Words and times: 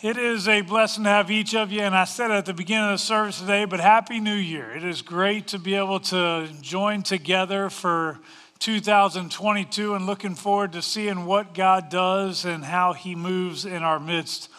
It 0.00 0.16
is 0.16 0.46
a 0.46 0.60
blessing 0.60 1.02
to 1.02 1.10
have 1.10 1.28
each 1.28 1.56
of 1.56 1.72
you, 1.72 1.80
and 1.80 1.92
I 1.92 2.04
said 2.04 2.30
it 2.30 2.34
at 2.34 2.46
the 2.46 2.54
beginning 2.54 2.84
of 2.84 2.92
the 2.92 2.98
service 2.98 3.40
today, 3.40 3.64
but 3.64 3.80
Happy 3.80 4.20
New 4.20 4.36
Year. 4.36 4.70
It 4.70 4.84
is 4.84 5.02
great 5.02 5.48
to 5.48 5.58
be 5.58 5.74
able 5.74 5.98
to 5.98 6.48
join 6.60 7.02
together 7.02 7.68
for 7.68 8.20
2022 8.60 9.94
and 9.96 10.06
looking 10.06 10.36
forward 10.36 10.74
to 10.74 10.82
seeing 10.82 11.24
what 11.26 11.52
God 11.52 11.88
does 11.88 12.44
and 12.44 12.64
how 12.64 12.92
He 12.92 13.16
moves 13.16 13.64
in 13.64 13.82
our 13.82 13.98
midst. 13.98 14.50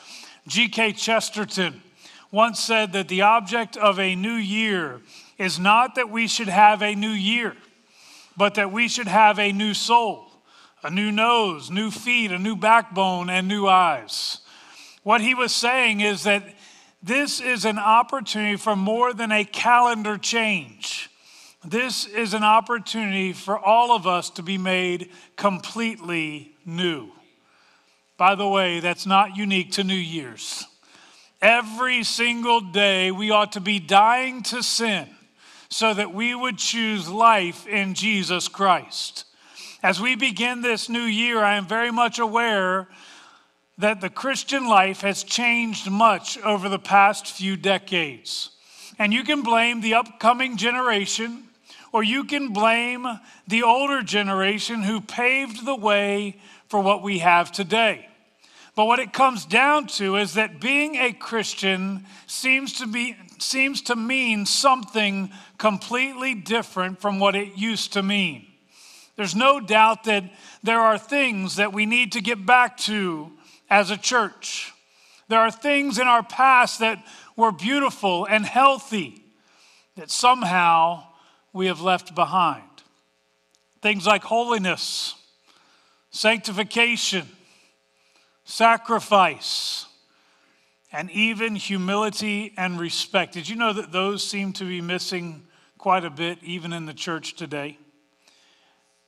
G.K. 0.45 0.91
Chesterton 0.91 1.83
once 2.31 2.59
said 2.59 2.91
that 2.91 3.07
the 3.07 3.21
object 3.21 3.77
of 3.77 3.97
a 3.97 4.15
new 4.15 4.33
year 4.33 4.99
is 5.37 5.57
not 5.57 5.95
that 5.95 6.09
we 6.09 6.27
should 6.27 6.49
have 6.49 6.81
a 6.81 6.95
new 6.95 7.07
year, 7.07 7.55
but 8.35 8.55
that 8.55 8.73
we 8.73 8.89
should 8.89 9.07
have 9.07 9.39
a 9.39 9.53
new 9.53 9.73
soul, 9.73 10.33
a 10.83 10.89
new 10.89 11.13
nose, 11.13 11.71
new 11.71 11.91
feet, 11.91 12.29
a 12.29 12.37
new 12.37 12.57
backbone, 12.57 13.29
and 13.29 13.47
new 13.47 13.67
eyes. 13.69 14.39
What 15.09 15.21
he 15.21 15.33
was 15.33 15.55
saying 15.55 16.01
is 16.01 16.25
that 16.25 16.43
this 17.01 17.41
is 17.41 17.65
an 17.65 17.79
opportunity 17.79 18.57
for 18.57 18.75
more 18.75 19.11
than 19.11 19.31
a 19.31 19.43
calendar 19.43 20.19
change. 20.19 21.09
This 21.65 22.05
is 22.05 22.35
an 22.35 22.43
opportunity 22.43 23.33
for 23.33 23.57
all 23.57 23.95
of 23.95 24.05
us 24.05 24.29
to 24.29 24.43
be 24.43 24.59
made 24.59 25.09
completely 25.35 26.51
new. 26.63 27.09
By 28.17 28.35
the 28.35 28.47
way, 28.47 28.81
that's 28.81 29.07
not 29.07 29.35
unique 29.35 29.71
to 29.71 29.83
New 29.83 29.95
Year's. 29.95 30.67
Every 31.41 32.03
single 32.03 32.61
day, 32.61 33.09
we 33.09 33.31
ought 33.31 33.53
to 33.53 33.61
be 33.61 33.79
dying 33.79 34.43
to 34.43 34.61
sin 34.61 35.07
so 35.69 35.91
that 35.91 36.13
we 36.13 36.35
would 36.35 36.59
choose 36.59 37.09
life 37.09 37.65
in 37.65 37.95
Jesus 37.95 38.47
Christ. 38.47 39.25
As 39.81 39.99
we 39.99 40.13
begin 40.13 40.61
this 40.61 40.87
new 40.87 40.99
year, 40.99 41.39
I 41.39 41.55
am 41.55 41.65
very 41.65 41.89
much 41.89 42.19
aware 42.19 42.89
that 43.79 44.01
the 44.01 44.09
Christian 44.09 44.67
life 44.67 45.01
has 45.01 45.23
changed 45.23 45.89
much 45.89 46.37
over 46.39 46.67
the 46.67 46.77
past 46.77 47.27
few 47.27 47.55
decades. 47.55 48.51
And 48.99 49.13
you 49.13 49.23
can 49.23 49.41
blame 49.41 49.79
the 49.79 49.93
upcoming 49.93 50.57
generation, 50.57 51.45
or 51.93 52.03
you 52.03 52.25
can 52.25 52.51
blame 52.51 53.07
the 53.47 53.63
older 53.63 54.03
generation 54.03 54.83
who 54.83 54.99
paved 54.99 55.65
the 55.65 55.75
way 55.75 56.35
for 56.67 56.81
what 56.81 57.01
we 57.01 57.19
have 57.19 57.53
today. 57.53 58.09
But 58.75 58.85
what 58.85 58.99
it 58.99 59.13
comes 59.13 59.45
down 59.45 59.87
to 59.87 60.17
is 60.17 60.33
that 60.33 60.59
being 60.59 60.95
a 60.95 61.13
Christian 61.13 62.05
seems 62.27 62.73
to 62.79 62.87
be 62.87 63.15
seems 63.39 63.81
to 63.83 63.95
mean 63.95 64.45
something 64.45 65.31
completely 65.57 66.35
different 66.35 66.99
from 66.99 67.19
what 67.19 67.35
it 67.35 67.57
used 67.57 67.93
to 67.93 68.03
mean. 68.03 68.45
There's 69.15 69.35
no 69.35 69.61
doubt 69.61 70.03
that 70.03 70.25
there 70.61 70.81
are 70.81 70.97
things 70.97 71.55
that 71.55 71.71
we 71.71 71.85
need 71.85 72.11
to 72.13 72.21
get 72.21 72.45
back 72.45 72.75
to 72.79 73.31
as 73.69 73.91
a 73.91 73.97
church. 73.97 74.73
There 75.27 75.39
are 75.39 75.51
things 75.51 75.99
in 75.99 76.07
our 76.07 76.23
past 76.23 76.79
that 76.79 77.03
were 77.35 77.51
beautiful 77.51 78.25
and 78.25 78.45
healthy 78.45 79.23
that 79.95 80.09
somehow 80.09 81.03
we 81.53 81.67
have 81.67 81.81
left 81.81 82.15
behind. 82.15 82.63
Things 83.81 84.05
like 84.05 84.23
holiness, 84.23 85.15
sanctification, 86.09 87.27
sacrifice, 88.43 89.85
and 90.91 91.11
even 91.11 91.55
humility 91.55 92.53
and 92.57 92.79
respect. 92.79 93.33
Did 93.33 93.47
you 93.47 93.55
know 93.55 93.73
that 93.73 93.91
those 93.91 94.27
seem 94.27 94.53
to 94.53 94.65
be 94.65 94.81
missing 94.81 95.45
quite 95.77 96.03
a 96.03 96.09
bit, 96.09 96.39
even 96.41 96.73
in 96.73 96.85
the 96.85 96.93
church 96.93 97.35
today? 97.35 97.77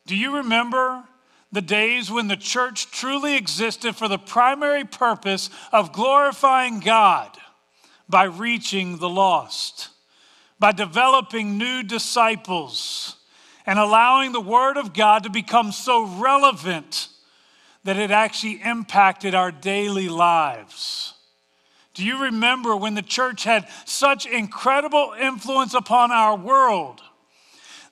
Do 0.05 0.15
you 0.15 0.37
remember 0.37 1.03
the 1.51 1.61
days 1.61 2.09
when 2.09 2.27
the 2.27 2.37
church 2.37 2.91
truly 2.91 3.35
existed 3.35 3.95
for 3.95 4.07
the 4.07 4.17
primary 4.17 4.85
purpose 4.85 5.49
of 5.71 5.91
glorifying 5.91 6.79
God 6.79 7.37
by 8.07 8.23
reaching 8.23 8.97
the 8.97 9.09
lost, 9.09 9.89
by 10.59 10.71
developing 10.71 11.57
new 11.57 11.83
disciples, 11.83 13.17
and 13.65 13.77
allowing 13.77 14.31
the 14.31 14.41
Word 14.41 14.77
of 14.77 14.93
God 14.93 15.23
to 15.23 15.29
become 15.29 15.71
so 15.71 16.05
relevant 16.05 17.09
that 17.83 17.97
it 17.97 18.11
actually 18.11 18.61
impacted 18.61 19.35
our 19.35 19.51
daily 19.51 20.09
lives. 20.09 21.13
Do 21.93 22.05
you 22.05 22.23
remember 22.23 22.75
when 22.75 22.95
the 22.95 23.01
church 23.01 23.43
had 23.43 23.67
such 23.85 24.25
incredible 24.25 25.13
influence 25.19 25.73
upon 25.73 26.11
our 26.11 26.37
world 26.37 27.01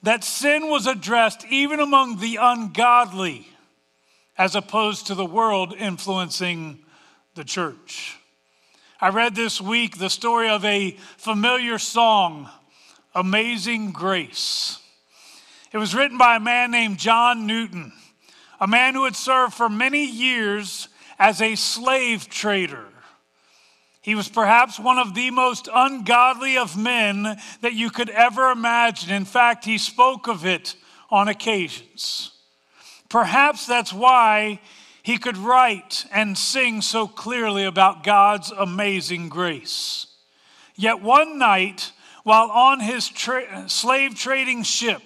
that 0.04 0.24
sin 0.24 0.70
was 0.70 0.88
addressed 0.88 1.46
even 1.50 1.80
among 1.80 2.20
the 2.20 2.38
ungodly? 2.42 3.48
as 4.40 4.56
opposed 4.56 5.08
to 5.08 5.16
the 5.16 5.26
world 5.26 5.76
influencing 5.78 6.80
the 7.36 7.44
church. 7.44 8.18
I 9.02 9.10
read 9.10 9.36
this 9.36 9.60
week 9.60 9.98
the 9.98 10.10
story 10.10 10.50
of 10.50 10.64
a 10.64 10.92
familiar 11.18 11.78
song, 11.78 12.50
Amazing 13.14 13.92
Grace. 13.92 14.80
It 15.74 15.78
was 15.78 15.94
written 15.94 16.18
by 16.18 16.38
a 16.38 16.40
man 16.40 16.72
named 16.72 17.00
John 17.00 17.46
Newton, 17.46 17.92
a 18.62 18.68
man 18.68 18.94
who 18.94 19.04
had 19.04 19.16
served 19.18 19.54
for 19.54 19.68
many 19.68 20.06
years 20.06 20.88
as 21.20 21.42
a 21.42 21.56
slave 21.56 22.30
trader. 22.30 22.86
He 24.09 24.16
was 24.16 24.28
perhaps 24.28 24.80
one 24.80 24.97
of 24.97 25.14
the 25.14 25.30
most 25.30 25.70
ungodly 25.72 26.58
of 26.58 26.75
men 26.75 27.38
that 27.62 27.74
you 27.74 27.92
could 27.92 28.09
ever 28.09 28.50
imagine. 28.50 29.12
In 29.12 29.24
fact, 29.24 29.66
he 29.66 29.78
spoke 29.78 30.28
of 30.28 30.47
it 30.47 30.74
on 31.12 31.28
occasions. 31.28 32.31
Perhaps 33.08 33.68
that's 33.68 33.94
why 33.94 34.62
he 35.03 35.19
could 35.19 35.38
write 35.38 36.08
and 36.12 36.36
sing 36.36 36.81
so 36.81 37.08
clearly 37.08 37.66
about 37.66 38.03
God's 38.03 38.50
amazing 38.50 39.30
grace. 39.30 40.08
Yet 40.75 41.03
one 41.03 41.38
night, 41.38 41.92
while 42.24 42.50
on 42.50 42.80
his 42.80 43.09
tra- 43.09 43.69
slave 43.69 44.16
trading 44.16 44.64
ship, 44.64 45.03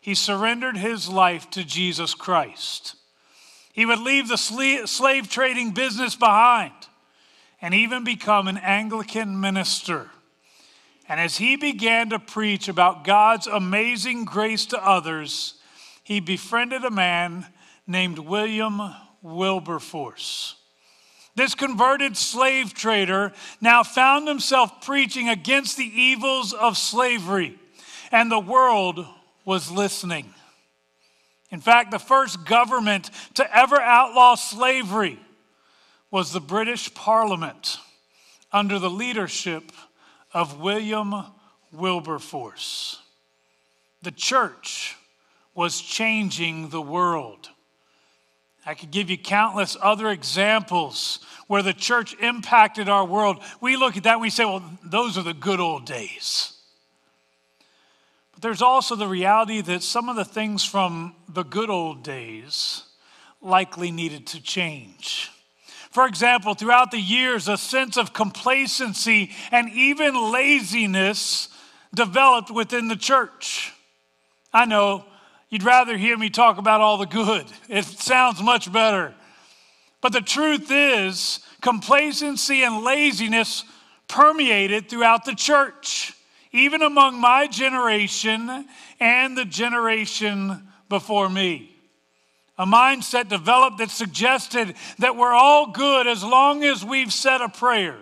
he 0.00 0.14
surrendered 0.14 0.78
his 0.78 1.06
life 1.06 1.50
to 1.50 1.64
Jesus 1.64 2.14
Christ. 2.14 2.94
He 3.74 3.84
would 3.84 3.98
leave 3.98 4.26
the 4.28 4.38
slave 4.38 5.28
trading 5.28 5.72
business 5.72 6.16
behind 6.16 6.79
and 7.62 7.74
even 7.74 8.04
become 8.04 8.48
an 8.48 8.56
Anglican 8.58 9.40
minister. 9.40 10.10
And 11.08 11.20
as 11.20 11.36
he 11.36 11.56
began 11.56 12.10
to 12.10 12.18
preach 12.18 12.68
about 12.68 13.04
God's 13.04 13.46
amazing 13.46 14.24
grace 14.24 14.66
to 14.66 14.84
others, 14.84 15.54
he 16.04 16.20
befriended 16.20 16.84
a 16.84 16.90
man 16.90 17.46
named 17.86 18.18
William 18.18 18.80
Wilberforce. 19.22 20.56
This 21.34 21.54
converted 21.54 22.16
slave 22.16 22.74
trader 22.74 23.32
now 23.60 23.82
found 23.82 24.28
himself 24.28 24.82
preaching 24.82 25.28
against 25.28 25.76
the 25.76 25.84
evils 25.84 26.52
of 26.52 26.76
slavery, 26.76 27.58
and 28.10 28.30
the 28.30 28.40
world 28.40 29.04
was 29.44 29.70
listening. 29.70 30.34
In 31.50 31.60
fact, 31.60 31.90
the 31.90 31.98
first 31.98 32.44
government 32.44 33.10
to 33.34 33.56
ever 33.56 33.80
outlaw 33.80 34.36
slavery 34.36 35.18
was 36.10 36.32
the 36.32 36.40
British 36.40 36.92
Parliament 36.94 37.78
under 38.52 38.78
the 38.78 38.90
leadership 38.90 39.72
of 40.32 40.60
William 40.60 41.14
Wilberforce. 41.72 42.98
The 44.02 44.10
church 44.10 44.96
was 45.54 45.80
changing 45.80 46.70
the 46.70 46.80
world. 46.80 47.50
I 48.66 48.74
could 48.74 48.90
give 48.90 49.10
you 49.10 49.18
countless 49.18 49.76
other 49.80 50.08
examples 50.10 51.20
where 51.46 51.62
the 51.62 51.72
church 51.72 52.14
impacted 52.20 52.88
our 52.88 53.04
world. 53.04 53.42
We 53.60 53.76
look 53.76 53.96
at 53.96 54.04
that 54.04 54.14
and 54.14 54.20
we 54.20 54.30
say, 54.30 54.44
well, 54.44 54.62
those 54.84 55.16
are 55.16 55.22
the 55.22 55.34
good 55.34 55.60
old 55.60 55.86
days. 55.86 56.56
But 58.32 58.42
there's 58.42 58.62
also 58.62 58.96
the 58.96 59.08
reality 59.08 59.60
that 59.60 59.82
some 59.82 60.08
of 60.08 60.16
the 60.16 60.24
things 60.24 60.64
from 60.64 61.14
the 61.28 61.42
good 61.42 61.70
old 61.70 62.02
days 62.02 62.84
likely 63.40 63.90
needed 63.90 64.26
to 64.28 64.42
change. 64.42 65.30
For 65.90 66.06
example, 66.06 66.54
throughout 66.54 66.90
the 66.90 67.00
years, 67.00 67.48
a 67.48 67.56
sense 67.56 67.96
of 67.96 68.12
complacency 68.12 69.32
and 69.50 69.70
even 69.70 70.30
laziness 70.32 71.48
developed 71.94 72.50
within 72.50 72.88
the 72.88 72.96
church. 72.96 73.72
I 74.52 74.66
know 74.66 75.04
You'd 75.50 75.64
rather 75.64 75.96
hear 75.98 76.16
me 76.16 76.30
talk 76.30 76.58
about 76.58 76.80
all 76.80 76.96
the 76.96 77.06
good. 77.06 77.44
It 77.68 77.84
sounds 77.84 78.40
much 78.40 78.72
better. 78.72 79.12
But 80.00 80.12
the 80.12 80.20
truth 80.20 80.70
is, 80.70 81.40
complacency 81.60 82.62
and 82.62 82.84
laziness 82.84 83.64
permeated 84.06 84.88
throughout 84.88 85.24
the 85.24 85.34
church, 85.34 86.14
even 86.52 86.82
among 86.82 87.20
my 87.20 87.48
generation 87.48 88.64
and 89.00 89.36
the 89.36 89.44
generation 89.44 90.68
before 90.88 91.28
me. 91.28 91.69
A 92.60 92.66
mindset 92.66 93.30
developed 93.30 93.78
that 93.78 93.88
suggested 93.88 94.74
that 94.98 95.16
we're 95.16 95.32
all 95.32 95.68
good 95.68 96.06
as 96.06 96.22
long 96.22 96.62
as 96.62 96.84
we've 96.84 97.10
said 97.10 97.40
a 97.40 97.48
prayer, 97.48 97.96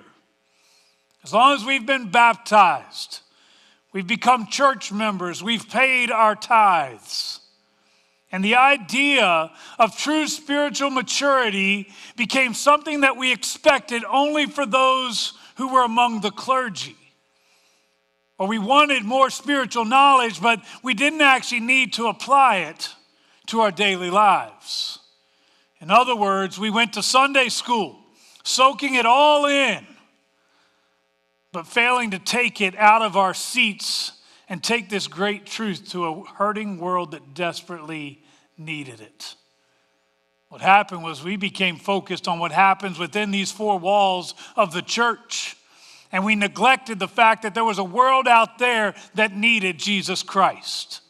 as 1.22 1.32
long 1.32 1.55
as 1.55 1.64
we've 1.64 1.87
been 1.87 2.10
baptized, 2.10 3.20
we've 3.93 4.08
become 4.08 4.49
church 4.49 4.90
members, 4.90 5.44
we've 5.44 5.69
paid 5.69 6.10
our 6.10 6.34
tithes. 6.34 7.38
And 8.32 8.44
the 8.44 8.56
idea 8.56 9.52
of 9.78 9.96
true 9.96 10.26
spiritual 10.26 10.90
maturity 10.90 11.93
became 12.16 12.52
something 12.52 13.02
that 13.02 13.16
we 13.16 13.32
expected 13.32 14.02
only 14.11 14.46
for 14.46 14.66
those 14.66 15.34
who 15.54 15.72
were 15.72 15.84
among 15.84 16.20
the 16.20 16.32
clergy. 16.32 16.96
Or 18.38 18.49
we 18.49 18.58
wanted 18.58 19.04
more 19.04 19.31
spiritual 19.31 19.84
knowledge, 19.84 20.43
but 20.43 20.61
we 20.82 20.94
didn't 20.94 21.22
actually 21.22 21.61
need 21.61 21.93
to 21.93 22.08
apply 22.08 22.56
it 22.56 22.96
to 23.49 23.61
our 23.61 23.71
daily 23.71 24.11
lives. 24.11 24.99
In 25.81 25.91
other 25.91 26.17
words, 26.17 26.59
we 26.59 26.71
went 26.71 26.95
to 26.95 27.03
Sunday 27.03 27.49
school, 27.49 27.99
soaking 28.45 28.95
it 28.95 29.06
all 29.06 29.47
in, 29.47 29.87
but 31.53 31.67
failing 31.67 32.11
to 32.12 32.19
take 32.19 32.61
it 32.61 32.77
out 32.77 33.03
of 33.03 33.17
our 33.17 33.35
seats 33.35 34.12
and 34.49 34.62
take 34.62 34.89
this 34.89 35.06
great 35.06 35.47
truth 35.47 35.91
to 35.91 36.06
a 36.06 36.25
hurting 36.25 36.79
world 36.79 37.12
that 37.12 37.35
desperately 37.35 38.23
needed 38.56 39.00
it. 39.00 39.35
What 40.49 40.61
happened 40.62 41.03
was 41.03 41.23
we 41.23 41.37
became 41.37 41.77
focused 41.77 42.27
on 42.27 42.39
what 42.39 42.53
happens 42.53 42.99
within 42.99 43.31
these 43.31 43.53
four 43.53 43.79
walls 43.79 44.35
of 44.56 44.73
the 44.73 44.83
church. 44.83 45.56
And 46.11 46.25
we 46.25 46.37
neglected 46.37 46.99
the 46.99 47.09
fact 47.09 47.43
that 47.43 47.55
there 47.55 47.65
was 47.65 47.79
a 47.79 47.85
world 47.85 48.27
out 48.27 48.59
there 48.59 48.95
that 49.15 49.37
needed 49.37 49.79
Jesus 49.79 50.23
Christ. 50.23 51.03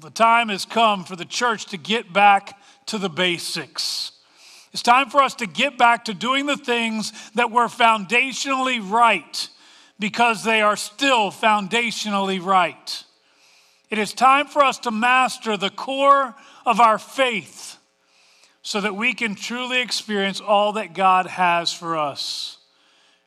Well, 0.00 0.08
the 0.08 0.14
time 0.14 0.48
has 0.48 0.64
come 0.64 1.04
for 1.04 1.14
the 1.14 1.26
church 1.26 1.66
to 1.66 1.76
get 1.76 2.10
back 2.10 2.58
to 2.86 2.96
the 2.96 3.10
basics. 3.10 4.12
It's 4.72 4.82
time 4.82 5.10
for 5.10 5.20
us 5.20 5.34
to 5.34 5.46
get 5.46 5.76
back 5.76 6.06
to 6.06 6.14
doing 6.14 6.46
the 6.46 6.56
things 6.56 7.12
that 7.34 7.50
were 7.50 7.66
foundationally 7.66 8.80
right 8.82 9.48
because 9.98 10.42
they 10.42 10.62
are 10.62 10.76
still 10.76 11.30
foundationally 11.30 12.42
right. 12.42 13.04
It 13.90 13.98
is 13.98 14.14
time 14.14 14.46
for 14.46 14.64
us 14.64 14.78
to 14.78 14.90
master 14.90 15.58
the 15.58 15.68
core 15.68 16.34
of 16.64 16.80
our 16.80 16.96
faith 16.96 17.76
so 18.62 18.80
that 18.80 18.96
we 18.96 19.12
can 19.12 19.34
truly 19.34 19.82
experience 19.82 20.40
all 20.40 20.72
that 20.74 20.94
God 20.94 21.26
has 21.26 21.74
for 21.74 21.98
us. 21.98 22.56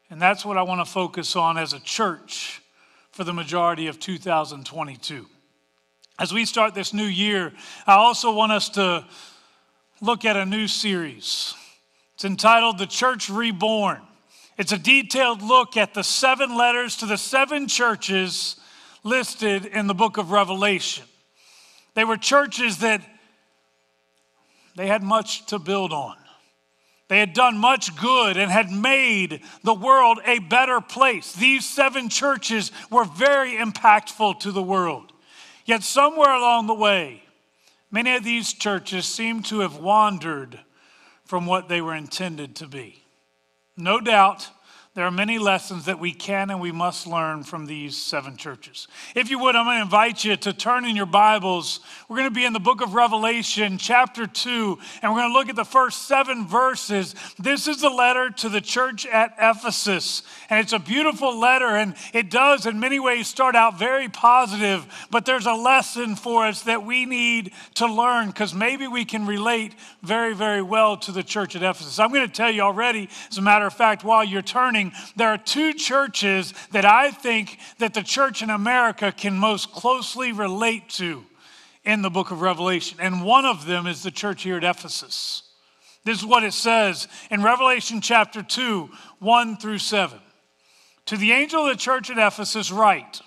And 0.09 0.19
that's 0.19 0.43
what 0.43 0.57
I 0.57 0.63
want 0.63 0.83
to 0.83 0.91
focus 0.91 1.35
on 1.35 1.59
as 1.59 1.73
a 1.73 1.79
church 1.79 2.63
for 3.11 3.23
the 3.23 3.33
majority 3.33 3.85
of 3.85 3.99
2022. 3.99 5.27
As 6.19 6.31
we 6.31 6.45
start 6.45 6.75
this 6.75 6.94
new 6.94 7.06
year, 7.06 7.51
I 7.88 7.94
also 7.94 8.33
want 8.33 8.51
us 8.51 8.69
to 8.69 9.06
look 10.00 10.25
at 10.25 10.38
a 10.38 10.45
new 10.45 10.68
series. 10.68 11.56
It's 12.13 12.25
entitled 12.25 12.77
The 12.77 12.86
Church 12.86 13.30
Reborn. 13.30 14.01
It's 14.57 14.71
a 14.71 14.77
detailed 14.77 15.42
look 15.42 15.75
at 15.75 15.95
the 15.95 16.04
seven 16.04 16.56
letters 16.56 16.98
to 16.98 17.07
the 17.07 17.18
seven 17.18 17.68
churches 17.68 18.57
listed 19.04 19.65
in 19.65 19.88
the 19.88 19.95
book 19.95 20.18
of 20.18 20.30
Revelation. 20.30 21.06
They 21.95 22.04
were 22.04 22.18
churches 22.18 22.80
that 22.80 23.01
they 24.75 24.88
had 24.88 25.01
much 25.01 25.48
to 25.48 25.57
build 25.57 25.94
on. 25.94 26.18
They 27.07 27.19
had 27.19 27.33
done 27.33 27.57
much 27.57 27.95
good 27.95 28.38
and 28.38 28.51
had 28.51 28.71
made 28.71 29.42
the 29.63 29.74
world 29.74 30.19
a 30.25 30.39
better 30.39 30.80
place. 30.80 31.33
These 31.33 31.68
seven 31.68 32.09
churches 32.09 32.71
were 32.92 33.06
very 33.06 33.54
impactful 33.54 34.39
to 34.42 34.51
the 34.51 34.63
world. 34.63 35.12
Yet, 35.65 35.83
somewhere 35.83 36.33
along 36.33 36.68
the 36.68 36.74
way, 36.74 37.24
many 37.89 38.15
of 38.15 38.24
these 38.24 38.54
churches 38.54 39.06
seem 39.06 39.44
to 39.44 39.60
have 39.60 39.77
wandered 39.77 40.60
from 41.25 41.45
what 41.45 41.69
they 41.69 41.81
were 41.81 41.95
intended 41.95 42.56
to 42.57 42.68
be. 42.68 43.04
No 43.77 44.00
doubt, 44.00 44.50
there 44.95 45.06
are 45.06 45.12
many 45.12 45.40
lessons 45.40 45.86
that 45.86 46.00
we 46.00 46.12
can 46.12 46.51
and 46.51 46.62
we 46.62 46.72
must 46.72 47.07
learn 47.07 47.44
from 47.44 47.66
these 47.66 47.98
seven 47.98 48.38
churches. 48.38 48.88
If 49.16 49.31
you 49.31 49.40
would, 49.40 49.56
I'm 49.56 49.66
going 49.66 49.78
to 49.78 49.81
invite 49.81 50.24
you 50.24 50.36
to 50.36 50.54
turn 50.54 50.86
in 50.86 50.95
your 50.95 51.07
Bibles. 51.07 51.80
We're 52.07 52.18
going 52.18 52.30
to 52.30 52.36
be 52.36 52.45
in 52.45 52.54
the 52.54 52.60
book 52.60 52.80
of 52.80 52.94
Revelation, 52.94 53.80
chapter 53.80 54.28
2, 54.28 54.78
and 55.01 55.12
we're 55.12 55.22
going 55.22 55.31
to 55.31 55.34
look 55.34 55.50
at 55.50 55.56
the 55.56 55.66
first 55.66 56.04
seven 56.07 56.45
verses. 56.45 57.16
This 57.40 57.68
is 57.68 57.81
the 57.81 57.90
letter 57.90 58.30
to 58.30 58.50
the 58.50 58.62
church 58.62 59.07
at 59.07 59.34
Ephesus, 59.40 60.22
and 60.51 60.60
it's 60.60 60.74
a 60.74 60.80
beautiful 60.80 61.40
letter, 61.40 61.69
and 61.69 61.95
it 62.13 62.30
does, 62.30 62.68
in 62.68 62.80
many 62.80 63.00
ways, 63.00 63.28
start 63.28 63.56
out 63.56 63.80
very 63.80 64.10
positive, 64.10 64.86
but 65.10 65.25
there's 65.25 65.48
a 65.48 65.54
lesson 65.54 66.16
for 66.16 66.45
us 66.45 66.62
that 66.63 66.86
we 66.86 67.07
need 67.07 67.51
to 67.75 67.88
learn 67.88 68.28
because 68.28 68.54
maybe 68.54 68.88
we 68.88 69.06
can 69.06 69.25
relate 69.25 69.74
very, 70.04 70.36
very 70.36 70.62
well 70.62 70.98
to 70.98 71.12
the 71.12 71.24
church 71.24 71.56
at 71.56 71.63
Ephesus. 71.63 71.98
I'm 71.98 72.10
going 72.10 72.28
to 72.28 72.31
tell 72.31 72.51
you 72.51 72.62
already, 72.62 73.10
as 73.31 73.40
a 73.40 73.42
matter 73.42 73.66
of 73.66 73.74
fact, 73.74 74.04
while 74.04 74.24
you're 74.24 74.44
turning, 74.44 74.82
there 75.15 75.30
are 75.30 75.38
two 75.38 75.74
churches 75.74 76.53
that 76.71 76.85
I 76.85 77.12
think 77.12 77.59
that 77.80 77.94
the 77.94 78.03
church 78.03 78.41
in 78.41 78.50
America 78.50 79.12
can 79.12 79.35
most 79.35 79.71
closely 79.71 80.31
relate 80.31 80.89
to 80.91 81.24
in 81.83 82.01
the 82.01 82.09
book 82.09 82.31
of 82.31 82.41
Revelation. 82.41 82.97
And 83.00 83.24
one 83.24 83.45
of 83.45 83.65
them 83.65 83.88
is 83.88 84.03
the 84.03 84.12
church 84.12 84.44
here 84.44 84.57
at 84.57 84.63
Ephesus. 84.63 85.44
This 86.06 86.19
is 86.19 86.25
what 86.25 86.44
it 86.44 86.53
says 86.53 87.07
in 87.31 87.44
Revelation 87.44 88.01
chapter 88.01 88.44
2, 88.44 88.89
1 89.19 89.57
through 89.57 89.77
7. 89.77 90.19
To 91.07 91.18
the 91.18 91.31
angel 91.31 91.65
of 91.65 91.74
the 91.74 91.80
church 91.80 92.09
at 92.09 92.18
Ephesus, 92.18 92.71
write 92.71 93.21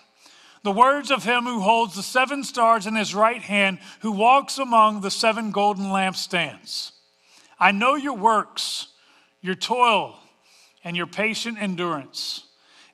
the 0.63 0.73
words 0.73 1.13
of 1.13 1.23
him 1.23 1.45
who 1.45 1.61
holds 1.61 1.95
the 1.95 2.03
seven 2.03 2.43
stars 2.43 2.89
in 2.89 2.97
his 2.97 3.15
right 3.15 3.41
hand, 3.41 3.79
who 4.01 4.11
walks 4.11 4.59
among 4.59 5.01
the 5.01 5.13
seven 5.13 5.53
golden 5.53 5.85
lampstands. 5.85 6.91
I 7.59 7.71
know 7.71 7.95
your 7.95 8.17
works, 8.17 8.89
your 9.41 9.55
toil 9.55 10.19
and 10.87 10.97
your 10.97 11.09
patient 11.09 11.61
endurance, 11.61 12.45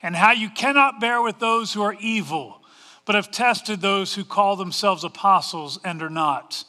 and 0.01 0.15
how 0.15 0.31
you 0.31 0.49
cannot 0.49 0.99
bear 0.99 1.21
with 1.21 1.37
those 1.37 1.71
who 1.71 1.83
are 1.83 1.95
evil, 1.99 2.59
but 3.05 3.13
have 3.13 3.29
tested 3.29 3.81
those 3.81 4.15
who 4.15 4.25
call 4.25 4.55
themselves 4.55 5.03
apostles 5.03 5.77
and 5.85 6.01
are 6.01 6.09
not, 6.09 6.63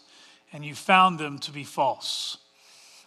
and 0.53 0.67
you 0.67 0.75
found 0.75 1.19
them 1.19 1.39
to 1.39 1.51
be 1.51 1.65
false. 1.65 2.37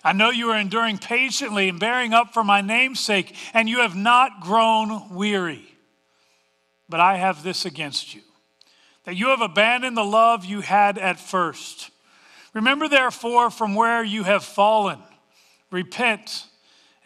I 0.03 0.13
know 0.13 0.31
you 0.31 0.49
are 0.49 0.57
enduring 0.57 0.97
patiently 0.97 1.69
and 1.69 1.79
bearing 1.79 2.11
up 2.11 2.33
for 2.33 2.43
my 2.43 2.59
name's 2.59 2.99
sake, 2.99 3.35
and 3.53 3.69
you 3.69 3.81
have 3.81 3.95
not 3.95 4.41
grown 4.41 5.13
weary. 5.13 5.75
But 6.89 6.99
I 6.99 7.17
have 7.17 7.43
this 7.43 7.65
against 7.65 8.15
you 8.15 8.21
that 9.03 9.15
you 9.15 9.27
have 9.27 9.41
abandoned 9.41 9.95
the 9.95 10.03
love 10.03 10.43
you 10.43 10.61
had 10.61 10.97
at 10.97 11.19
first. 11.19 11.91
Remember, 12.55 12.89
therefore, 12.89 13.51
from 13.51 13.75
where 13.75 14.03
you 14.03 14.23
have 14.23 14.43
fallen, 14.43 14.97
repent 15.69 16.46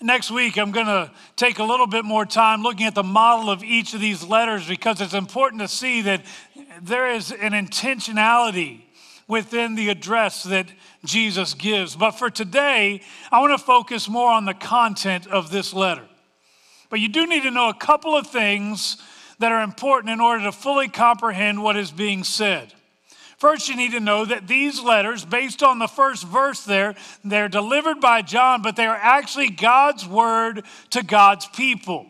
Next 0.00 0.30
week, 0.30 0.56
I'm 0.56 0.70
going 0.70 0.86
to 0.86 1.10
take 1.34 1.58
a 1.58 1.64
little 1.64 1.88
bit 1.88 2.04
more 2.04 2.24
time 2.24 2.62
looking 2.62 2.86
at 2.86 2.94
the 2.94 3.02
model 3.02 3.50
of 3.50 3.64
each 3.64 3.94
of 3.94 4.00
these 4.00 4.22
letters 4.22 4.68
because 4.68 5.00
it's 5.00 5.12
important 5.12 5.60
to 5.60 5.66
see 5.66 6.02
that 6.02 6.24
there 6.80 7.10
is 7.10 7.32
an 7.32 7.50
intentionality 7.50 8.82
within 9.26 9.74
the 9.74 9.88
address 9.88 10.44
that 10.44 10.68
Jesus 11.04 11.52
gives. 11.52 11.96
But 11.96 12.12
for 12.12 12.30
today, 12.30 13.02
I 13.32 13.40
want 13.40 13.58
to 13.58 13.64
focus 13.64 14.08
more 14.08 14.30
on 14.30 14.44
the 14.44 14.54
content 14.54 15.26
of 15.26 15.50
this 15.50 15.74
letter. 15.74 16.04
But 16.90 17.00
you 17.00 17.08
do 17.08 17.26
need 17.26 17.42
to 17.42 17.50
know 17.50 17.68
a 17.68 17.74
couple 17.74 18.16
of 18.16 18.28
things 18.28 18.98
that 19.40 19.50
are 19.50 19.62
important 19.62 20.12
in 20.12 20.20
order 20.20 20.44
to 20.44 20.52
fully 20.52 20.88
comprehend 20.88 21.60
what 21.60 21.76
is 21.76 21.90
being 21.90 22.22
said. 22.22 22.72
First, 23.38 23.68
you 23.68 23.76
need 23.76 23.92
to 23.92 24.00
know 24.00 24.24
that 24.24 24.48
these 24.48 24.82
letters, 24.82 25.24
based 25.24 25.62
on 25.62 25.78
the 25.78 25.86
first 25.86 26.26
verse 26.26 26.64
there, 26.64 26.96
they're 27.24 27.48
delivered 27.48 28.00
by 28.00 28.20
John, 28.20 28.62
but 28.62 28.74
they 28.74 28.86
are 28.86 28.98
actually 29.00 29.48
God's 29.48 30.06
word 30.06 30.64
to 30.90 31.04
God's 31.04 31.46
people. 31.46 32.06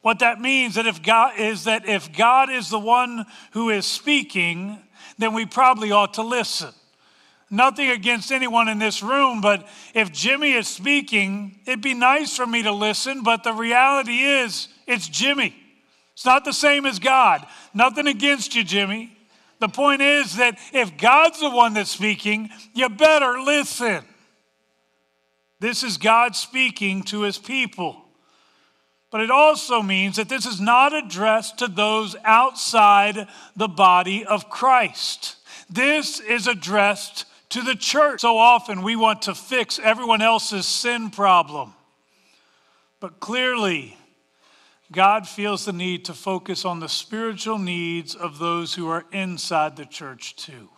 What 0.00 0.20
that 0.20 0.40
means 0.40 0.76
that 0.76 0.86
if 0.86 1.02
God 1.02 1.38
is 1.38 1.64
that 1.64 1.86
if 1.86 2.16
God 2.16 2.50
is 2.50 2.70
the 2.70 2.78
one 2.78 3.26
who 3.50 3.68
is 3.68 3.84
speaking, 3.84 4.78
then 5.18 5.34
we 5.34 5.44
probably 5.44 5.92
ought 5.92 6.14
to 6.14 6.22
listen. 6.22 6.72
Nothing 7.50 7.90
against 7.90 8.32
anyone 8.32 8.68
in 8.68 8.78
this 8.78 9.02
room, 9.02 9.42
but 9.42 9.68
if 9.94 10.12
Jimmy 10.12 10.52
is 10.52 10.66
speaking, 10.66 11.60
it'd 11.66 11.82
be 11.82 11.94
nice 11.94 12.34
for 12.34 12.46
me 12.46 12.62
to 12.62 12.72
listen, 12.72 13.22
but 13.22 13.44
the 13.44 13.52
reality 13.52 14.20
is 14.20 14.68
it's 14.86 15.08
Jimmy. 15.08 15.54
It's 16.14 16.24
not 16.24 16.44
the 16.44 16.52
same 16.52 16.86
as 16.86 16.98
God. 16.98 17.46
Nothing 17.74 18.06
against 18.06 18.54
you, 18.54 18.64
Jimmy. 18.64 19.15
The 19.58 19.68
point 19.68 20.02
is 20.02 20.36
that 20.36 20.58
if 20.72 20.96
God's 20.96 21.40
the 21.40 21.50
one 21.50 21.74
that's 21.74 21.90
speaking, 21.90 22.50
you 22.74 22.88
better 22.88 23.40
listen. 23.40 24.04
This 25.60 25.82
is 25.82 25.96
God 25.96 26.36
speaking 26.36 27.02
to 27.04 27.22
his 27.22 27.38
people. 27.38 28.02
But 29.10 29.20
it 29.22 29.30
also 29.30 29.80
means 29.80 30.16
that 30.16 30.28
this 30.28 30.44
is 30.44 30.60
not 30.60 30.92
addressed 30.92 31.58
to 31.58 31.68
those 31.68 32.16
outside 32.24 33.28
the 33.54 33.68
body 33.68 34.26
of 34.26 34.50
Christ. 34.50 35.36
This 35.70 36.20
is 36.20 36.46
addressed 36.46 37.24
to 37.50 37.62
the 37.62 37.76
church. 37.76 38.20
So 38.20 38.36
often 38.36 38.82
we 38.82 38.96
want 38.96 39.22
to 39.22 39.34
fix 39.34 39.78
everyone 39.78 40.20
else's 40.20 40.66
sin 40.66 41.10
problem. 41.10 41.72
But 43.00 43.20
clearly, 43.20 43.95
God 44.92 45.26
feels 45.26 45.64
the 45.64 45.72
need 45.72 46.04
to 46.04 46.14
focus 46.14 46.64
on 46.64 46.80
the 46.80 46.88
spiritual 46.88 47.58
needs 47.58 48.14
of 48.14 48.38
those 48.38 48.74
who 48.74 48.88
are 48.88 49.04
inside 49.12 49.76
the 49.76 49.84
church 49.84 50.36
too. 50.36 50.68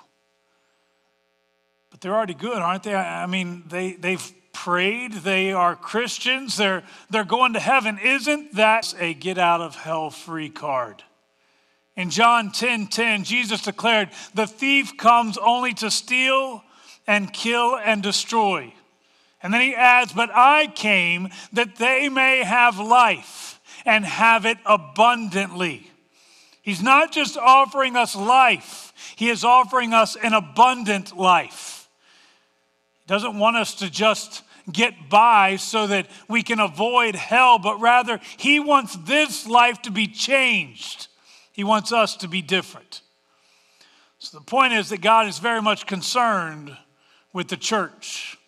But 1.90 2.00
they're 2.00 2.14
already 2.14 2.34
good, 2.34 2.58
aren't 2.58 2.84
they? 2.84 2.94
I 2.94 3.26
mean, 3.26 3.64
they, 3.68 3.92
they've 3.92 4.32
prayed, 4.52 5.12
they 5.12 5.52
are 5.52 5.76
Christians, 5.76 6.56
they're, 6.56 6.82
they're 7.10 7.24
going 7.24 7.52
to 7.52 7.60
heaven. 7.60 7.98
Isn't 7.98 8.54
that 8.54 8.94
a 8.98 9.14
get 9.14 9.38
out 9.38 9.60
of 9.60 9.74
hell 9.76 10.10
free 10.10 10.50
card? 10.50 11.02
In 11.96 12.10
John 12.10 12.52
10 12.52 12.86
10, 12.86 13.24
Jesus 13.24 13.62
declared, 13.62 14.10
The 14.34 14.46
thief 14.46 14.96
comes 14.96 15.36
only 15.36 15.74
to 15.74 15.90
steal 15.90 16.62
and 17.06 17.32
kill 17.32 17.76
and 17.76 18.02
destroy. 18.02 18.72
And 19.42 19.52
then 19.52 19.60
he 19.60 19.74
adds, 19.74 20.12
But 20.12 20.30
I 20.32 20.68
came 20.68 21.28
that 21.52 21.76
they 21.76 22.08
may 22.08 22.44
have 22.44 22.78
life 22.78 23.47
and 23.88 24.04
have 24.04 24.46
it 24.46 24.58
abundantly. 24.64 25.90
He's 26.62 26.82
not 26.82 27.10
just 27.12 27.36
offering 27.36 27.96
us 27.96 28.14
life, 28.14 28.92
he 29.16 29.30
is 29.30 29.42
offering 29.42 29.92
us 29.92 30.16
an 30.16 30.34
abundant 30.34 31.16
life. 31.16 31.88
He 33.00 33.06
doesn't 33.06 33.38
want 33.38 33.56
us 33.56 33.74
to 33.76 33.90
just 33.90 34.42
get 34.70 35.08
by 35.08 35.56
so 35.56 35.86
that 35.86 36.08
we 36.28 36.42
can 36.42 36.60
avoid 36.60 37.16
hell, 37.16 37.58
but 37.58 37.80
rather, 37.80 38.20
he 38.36 38.60
wants 38.60 38.94
this 38.96 39.46
life 39.46 39.82
to 39.82 39.90
be 39.90 40.06
changed 40.06 41.08
he 41.58 41.64
wants 41.64 41.90
us 41.90 42.14
to 42.18 42.28
be 42.28 42.40
different. 42.40 43.00
So 44.20 44.38
the 44.38 44.44
point 44.44 44.74
is 44.74 44.90
that 44.90 45.00
God 45.00 45.26
is 45.26 45.40
very 45.40 45.60
much 45.60 45.88
concerned 45.88 46.76
with 47.32 47.48
the 47.48 47.56
church. 47.56 48.38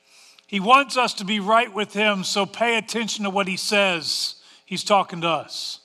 He 0.46 0.60
wants 0.60 0.96
us 0.96 1.14
to 1.14 1.24
be 1.24 1.40
right 1.40 1.74
with 1.74 1.92
Him, 1.92 2.22
so 2.22 2.46
pay 2.46 2.78
attention 2.78 3.24
to 3.24 3.30
what 3.30 3.48
He 3.48 3.56
says. 3.56 4.36
He's 4.70 4.84
talking 4.84 5.22
to 5.22 5.28
us. 5.28 5.80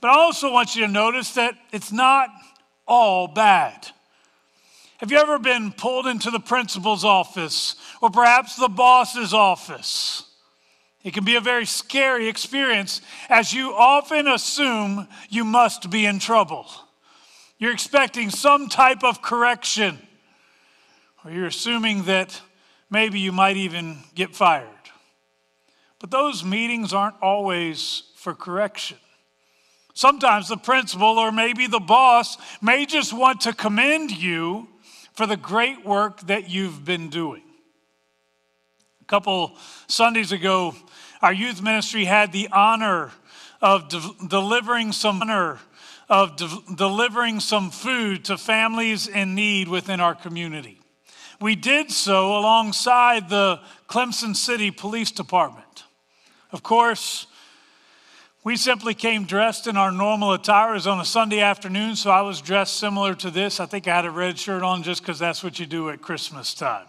But 0.00 0.10
I 0.10 0.14
also 0.14 0.52
want 0.52 0.76
you 0.76 0.86
to 0.86 0.92
notice 0.92 1.32
that 1.32 1.54
it's 1.72 1.90
not 1.90 2.28
all 2.86 3.26
bad. 3.26 3.88
Have 4.98 5.10
you 5.10 5.18
ever 5.18 5.40
been 5.40 5.72
pulled 5.72 6.06
into 6.06 6.30
the 6.30 6.38
principal's 6.38 7.04
office 7.04 7.74
or 8.00 8.08
perhaps 8.08 8.54
the 8.54 8.68
boss's 8.68 9.34
office? 9.34 10.22
It 11.02 11.12
can 11.12 11.24
be 11.24 11.34
a 11.34 11.40
very 11.40 11.66
scary 11.66 12.28
experience 12.28 13.02
as 13.28 13.52
you 13.52 13.74
often 13.74 14.28
assume 14.28 15.08
you 15.28 15.44
must 15.44 15.90
be 15.90 16.06
in 16.06 16.20
trouble. 16.20 16.66
You're 17.58 17.72
expecting 17.72 18.30
some 18.30 18.68
type 18.68 19.02
of 19.02 19.22
correction, 19.22 19.98
or 21.24 21.32
you're 21.32 21.46
assuming 21.46 22.04
that 22.04 22.40
maybe 22.90 23.18
you 23.18 23.32
might 23.32 23.56
even 23.56 23.98
get 24.14 24.36
fired. 24.36 24.68
But 25.98 26.10
those 26.10 26.44
meetings 26.44 26.92
aren't 26.92 27.20
always 27.20 28.04
for 28.16 28.34
correction. 28.34 28.98
Sometimes 29.94 30.48
the 30.48 30.56
principal 30.56 31.18
or 31.18 31.32
maybe 31.32 31.66
the 31.66 31.80
boss 31.80 32.36
may 32.62 32.86
just 32.86 33.12
want 33.12 33.40
to 33.42 33.52
commend 33.52 34.10
you 34.10 34.68
for 35.14 35.26
the 35.26 35.36
great 35.36 35.84
work 35.84 36.20
that 36.28 36.48
you've 36.48 36.84
been 36.84 37.08
doing. 37.08 37.42
A 39.02 39.04
couple 39.06 39.56
Sundays 39.88 40.30
ago, 40.30 40.76
our 41.20 41.32
youth 41.32 41.60
ministry 41.60 42.04
had 42.04 42.30
the 42.30 42.48
honor 42.52 43.10
of 43.60 43.88
de- 43.88 44.28
delivering 44.28 44.92
some 44.92 45.20
honor 45.20 45.58
of 46.08 46.36
de- 46.36 46.74
delivering 46.76 47.40
some 47.40 47.70
food 47.70 48.24
to 48.26 48.38
families 48.38 49.08
in 49.08 49.34
need 49.34 49.66
within 49.66 50.00
our 50.00 50.14
community. 50.14 50.80
We 51.40 51.54
did 51.54 51.90
so 51.90 52.38
alongside 52.38 53.28
the 53.28 53.60
Clemson 53.88 54.34
City 54.34 54.70
Police 54.70 55.10
Department. 55.10 55.66
Of 56.50 56.62
course, 56.62 57.26
we 58.42 58.56
simply 58.56 58.94
came 58.94 59.24
dressed 59.24 59.66
in 59.66 59.76
our 59.76 59.92
normal 59.92 60.32
attire. 60.32 60.70
It 60.70 60.74
was 60.74 60.86
on 60.86 61.00
a 61.00 61.04
Sunday 61.04 61.40
afternoon, 61.40 61.96
so 61.96 62.10
I 62.10 62.22
was 62.22 62.40
dressed 62.40 62.76
similar 62.76 63.14
to 63.16 63.30
this. 63.30 63.60
I 63.60 63.66
think 63.66 63.86
I 63.86 63.96
had 63.96 64.06
a 64.06 64.10
red 64.10 64.38
shirt 64.38 64.62
on 64.62 64.82
just 64.82 65.02
because 65.02 65.18
that's 65.18 65.44
what 65.44 65.58
you 65.58 65.66
do 65.66 65.90
at 65.90 66.00
Christmas 66.00 66.54
time. 66.54 66.86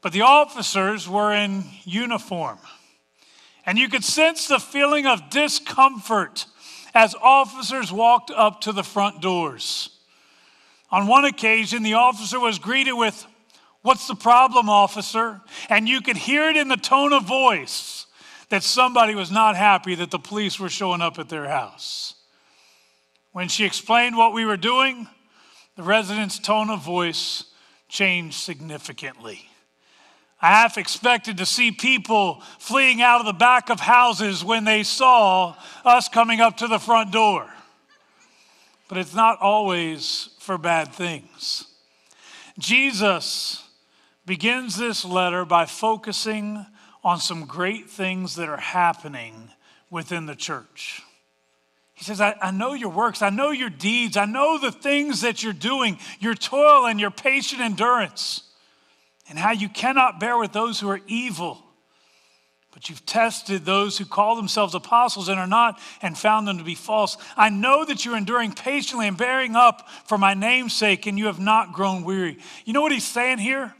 But 0.00 0.12
the 0.12 0.22
officers 0.22 1.06
were 1.06 1.34
in 1.34 1.64
uniform. 1.84 2.58
And 3.66 3.76
you 3.76 3.88
could 3.88 4.04
sense 4.04 4.48
the 4.48 4.58
feeling 4.58 5.06
of 5.06 5.28
discomfort 5.28 6.46
as 6.94 7.14
officers 7.20 7.92
walked 7.92 8.30
up 8.30 8.62
to 8.62 8.72
the 8.72 8.82
front 8.82 9.20
doors. 9.20 9.90
On 10.90 11.06
one 11.06 11.26
occasion, 11.26 11.82
the 11.82 11.94
officer 11.94 12.40
was 12.40 12.58
greeted 12.58 12.94
with, 12.94 13.26
What's 13.82 14.06
the 14.06 14.14
problem, 14.14 14.68
officer? 14.68 15.40
And 15.68 15.88
you 15.88 16.00
could 16.00 16.16
hear 16.16 16.48
it 16.48 16.56
in 16.56 16.68
the 16.68 16.76
tone 16.76 17.12
of 17.12 17.24
voice 17.24 18.01
that 18.52 18.62
somebody 18.62 19.14
was 19.14 19.30
not 19.30 19.56
happy 19.56 19.94
that 19.94 20.10
the 20.10 20.18
police 20.18 20.60
were 20.60 20.68
showing 20.68 21.00
up 21.00 21.18
at 21.18 21.30
their 21.30 21.48
house. 21.48 22.16
When 23.32 23.48
she 23.48 23.64
explained 23.64 24.14
what 24.14 24.34
we 24.34 24.44
were 24.44 24.58
doing, 24.58 25.08
the 25.74 25.82
resident's 25.82 26.38
tone 26.38 26.68
of 26.68 26.84
voice 26.84 27.44
changed 27.88 28.36
significantly. 28.36 29.48
I 30.38 30.48
half 30.48 30.76
expected 30.76 31.38
to 31.38 31.46
see 31.46 31.72
people 31.72 32.42
fleeing 32.58 33.00
out 33.00 33.20
of 33.20 33.26
the 33.26 33.32
back 33.32 33.70
of 33.70 33.80
houses 33.80 34.44
when 34.44 34.64
they 34.64 34.82
saw 34.82 35.56
us 35.82 36.10
coming 36.10 36.42
up 36.42 36.58
to 36.58 36.68
the 36.68 36.78
front 36.78 37.10
door. 37.10 37.48
But 38.86 38.98
it's 38.98 39.14
not 39.14 39.40
always 39.40 40.28
for 40.40 40.58
bad 40.58 40.92
things. 40.92 41.68
Jesus 42.58 43.66
begins 44.26 44.76
this 44.76 45.06
letter 45.06 45.46
by 45.46 45.64
focusing 45.64 46.66
on 47.04 47.18
some 47.18 47.44
great 47.46 47.90
things 47.90 48.36
that 48.36 48.48
are 48.48 48.56
happening 48.56 49.50
within 49.90 50.26
the 50.26 50.36
church. 50.36 51.02
He 51.94 52.04
says, 52.04 52.20
I, 52.20 52.34
I, 52.40 52.50
know 52.50 52.72
your 52.72 52.88
works, 52.88 53.22
I 53.22 53.30
know 53.30 53.50
your 53.50 53.70
deeds, 53.70 54.16
I 54.16 54.24
know 54.24 54.58
the 54.58 54.72
things 54.72 55.20
that 55.20 55.42
you're 55.42 55.52
doing, 55.52 55.98
your 56.18 56.34
toil 56.34 56.86
and 56.86 56.98
your 56.98 57.10
patient 57.10 57.60
endurance 57.60 58.42
and 59.28 59.38
how 59.38 59.52
you 59.52 59.68
cannot 59.68 60.20
bear 60.20 60.36
with 60.36 60.52
those 60.52 60.80
who 60.80 60.88
are 60.88 61.00
evil. 61.06 61.62
But 62.72 62.88
you've 62.88 63.04
tested 63.04 63.64
those 63.64 63.98
who 63.98 64.04
call 64.04 64.34
themselves 64.36 64.74
apostles 64.74 65.28
and 65.28 65.38
are 65.38 65.46
not, 65.46 65.78
and 66.00 66.16
found 66.16 66.48
them 66.48 66.58
to 66.58 66.64
be 66.64 66.74
false. 66.74 67.16
I 67.36 67.50
know 67.50 67.84
that 67.84 68.04
you're 68.04 68.16
enduring 68.16 68.52
patiently 68.52 69.06
and 69.06 69.16
bearing 69.16 69.54
up 69.54 69.88
for 70.06 70.16
my 70.18 70.34
name's 70.34 70.72
sake, 70.72 71.06
and 71.06 71.18
you 71.18 71.26
have 71.26 71.38
not 71.38 71.72
grown 71.72 72.02
weary. 72.02 72.38
You 72.64 72.72
know 72.72 72.80
what 72.80 72.92
he's 72.92 73.06
saying 73.06 73.38
here? 73.38 73.74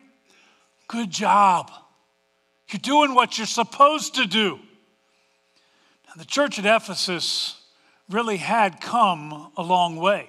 Good 0.89 1.11
job. 1.11 1.71
You're 2.73 2.81
doing 2.81 3.15
what 3.15 3.39
you're 3.39 3.47
supposed 3.47 4.15
to 4.15 4.27
do. 4.27 4.59
And 6.13 6.21
the 6.21 6.27
church 6.27 6.59
at 6.59 6.65
Ephesus 6.65 7.61
really 8.09 8.37
had 8.37 8.81
come 8.81 9.53
a 9.57 9.63
long 9.63 9.97
way. 9.97 10.29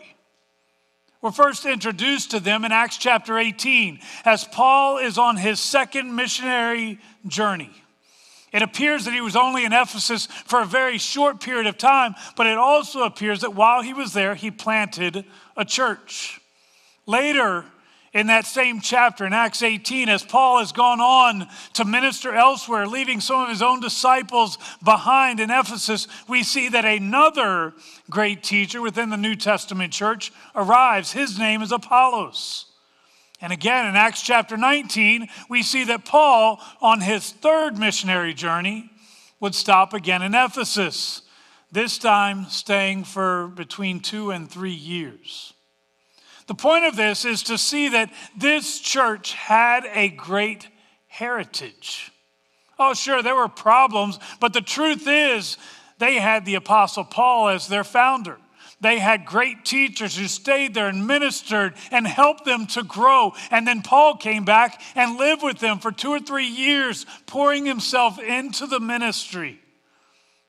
We're 1.22 1.32
first 1.32 1.66
introduced 1.66 2.32
to 2.32 2.42
them 2.42 2.66
in 2.66 2.74
Acts 2.74 2.98
chapter 2.98 3.38
18 3.38 4.00
as 4.26 4.44
Paul 4.44 4.98
is 4.98 5.18
on 5.18 5.38
his 5.38 5.60
second 5.60 6.14
missionary 6.14 7.00
journey. 7.28 7.72
It 8.52 8.62
appears 8.62 9.06
that 9.06 9.14
he 9.14 9.22
was 9.22 9.36
only 9.36 9.66
in 9.66 9.74
Ephesus 9.74 10.28
for 10.28 10.62
a 10.62 10.66
very 10.66 10.98
short 10.98 11.40
period 11.40 11.66
of 11.66 11.78
time, 11.78 12.14
but 12.36 12.46
it 12.46 12.58
also 12.58 13.04
appears 13.04 13.42
that 13.42 13.56
while 13.56 13.82
he 13.82 13.94
was 13.94 14.14
there, 14.14 14.36
he 14.36 14.52
planted 14.52 15.26
a 15.58 15.66
church. 15.66 16.40
Later, 17.08 17.66
in 18.14 18.28
that 18.28 18.46
same 18.46 18.80
chapter 18.80 19.26
in 19.26 19.34
Acts 19.34 19.64
18 19.64 20.08
as 20.08 20.24
Paul 20.24 20.60
has 20.60 20.72
gone 20.72 21.00
on 21.00 21.48
to 21.74 21.84
minister 21.84 22.34
elsewhere, 22.34 22.86
leaving 22.86 23.20
some 23.20 23.42
of 23.42 23.50
his 23.50 23.62
own 23.62 23.80
disciples 23.80 24.58
behind 24.84 25.40
in 25.40 25.50
Ephesus, 25.50 26.08
we 26.28 26.44
see 26.44 26.70
that 26.70 26.86
another 26.86 27.74
great 28.10 28.44
teacher 28.44 28.82
within 28.82 29.10
the 29.10 29.18
New 29.18 29.36
Testament 29.36 29.92
church 29.92 30.32
arrives. 30.56 31.12
His 31.12 31.40
name 31.40 31.62
is 31.62 31.72
Apollos. 31.72 32.68
And 33.42 33.52
again, 33.52 33.88
in 33.88 33.96
Acts 33.96 34.22
chapter 34.22 34.56
19, 34.56 35.28
we 35.50 35.64
see 35.64 35.84
that 35.86 36.06
Paul, 36.06 36.62
on 36.82 37.02
his 37.02 37.32
third 37.32 37.78
missionary 37.78 38.34
journey, 38.34 38.90
would 39.40 39.56
stop 39.56 39.94
again 39.94 40.22
in 40.22 40.34
Ephesus, 40.34 41.24
this 41.72 41.98
time 41.98 42.46
staying 42.46 43.04
for 43.04 43.48
between 43.48 44.00
two 44.00 44.32
and 44.32 44.50
three 44.50 44.72
years. 44.72 45.53
The 46.48 46.56
point 46.56 46.86
of 46.86 46.96
this 46.96 47.26
is 47.26 47.44
to 47.44 47.58
see 47.58 47.90
that 47.90 48.12
this 48.38 48.80
church 48.80 49.34
had 49.34 49.86
a 49.94 50.10
great 50.10 50.68
heritage. 51.08 52.12
Oh, 52.78 52.94
sure, 52.94 53.22
there 53.22 53.36
were 53.36 53.48
problems, 53.48 54.20
but 54.40 54.54
the 54.54 54.62
truth 54.62 55.08
is 55.08 55.58
they 56.00 56.16
had 56.16 56.46
the 56.46 56.56
Apostle 56.56 57.06
Paul 57.06 57.50
as 57.50 57.68
their 57.68 57.84
founder. 57.84 58.38
They 58.82 59.00
had 59.00 59.26
great 59.26 59.64
teachers 59.64 60.18
who 60.18 60.28
stayed 60.28 60.74
there 60.74 60.90
and 60.90 61.08
ministered 61.08 61.76
and 61.90 62.06
helped 62.06 62.44
them 62.44 62.68
to 62.68 62.84
grow. 62.84 63.34
And 63.50 63.66
then 63.66 63.82
Paul 63.82 64.18
came 64.18 64.44
back 64.44 64.82
and 64.96 65.18
lived 65.18 65.42
with 65.42 65.60
them 65.60 65.80
for 65.80 65.94
two 65.94 66.10
or 66.10 66.20
three 66.20 66.48
years, 66.48 67.06
pouring 67.26 67.66
himself 67.66 68.20
into 68.20 68.68
the 68.68 68.82
ministry. 68.82 69.62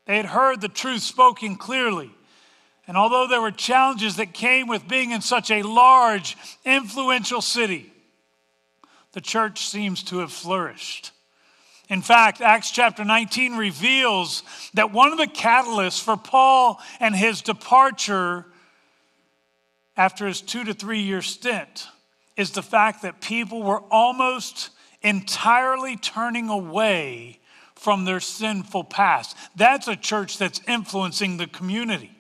They 0.07 0.17
had 0.17 0.27
heard 0.27 0.61
the 0.61 0.69
truth 0.69 1.03
spoken 1.03 1.55
clearly. 1.55 2.11
And 2.87 2.97
although 2.97 3.27
there 3.27 3.41
were 3.41 3.51
challenges 3.51 4.17
that 4.17 4.35
came 4.35 4.69
with 4.69 4.87
being 4.87 5.11
in 5.11 5.21
such 5.21 5.51
a 5.51 5.63
large, 5.63 6.37
influential 6.65 7.41
city, 7.41 7.93
the 9.13 9.21
church 9.21 9.69
seems 9.69 10.03
to 10.05 10.19
have 10.19 10.33
flourished. 10.33 11.13
In 11.89 12.03
fact, 12.03 12.41
Acts 12.41 12.71
chapter 12.71 13.05
19 13.05 13.57
reveals 13.57 14.43
that 14.75 14.93
one 14.93 15.13
of 15.13 15.19
the 15.19 15.27
catalysts 15.27 16.03
for 16.03 16.17
Paul 16.17 16.81
and 16.99 17.15
his 17.15 17.43
departure 17.43 18.47
after 19.97 20.27
his 20.27 20.41
two 20.41 20.65
to 20.65 20.75
three 20.75 21.01
year 21.01 21.23
stint 21.23 21.87
is 22.37 22.51
the 22.51 22.63
fact 22.63 23.03
that 23.03 23.21
people 23.21 23.63
were 23.63 23.83
almost 23.91 24.71
entirely 25.03 25.97
turning 25.97 26.49
away 26.49 27.39
from 27.75 28.05
their 28.05 28.21
sinful 28.21 28.85
past. 28.85 29.37
That's 29.55 29.87
a 29.87 29.97
church 29.97 30.39
that's 30.39 30.61
influencing 30.67 31.37
the 31.37 31.47
community. 31.47 32.14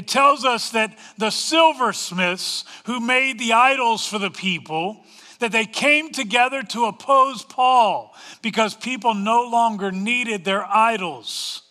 It 0.00 0.08
tells 0.08 0.46
us 0.46 0.70
that 0.70 0.96
the 1.18 1.28
silversmiths 1.28 2.64
who 2.86 3.00
made 3.00 3.38
the 3.38 3.52
idols 3.52 4.08
for 4.08 4.18
the 4.18 4.30
people 4.30 5.04
that 5.40 5.52
they 5.52 5.66
came 5.66 6.10
together 6.10 6.62
to 6.62 6.86
oppose 6.86 7.42
Paul 7.44 8.14
because 8.40 8.74
people 8.74 9.12
no 9.12 9.42
longer 9.42 9.92
needed 9.92 10.42
their 10.42 10.64
idols. 10.64 11.64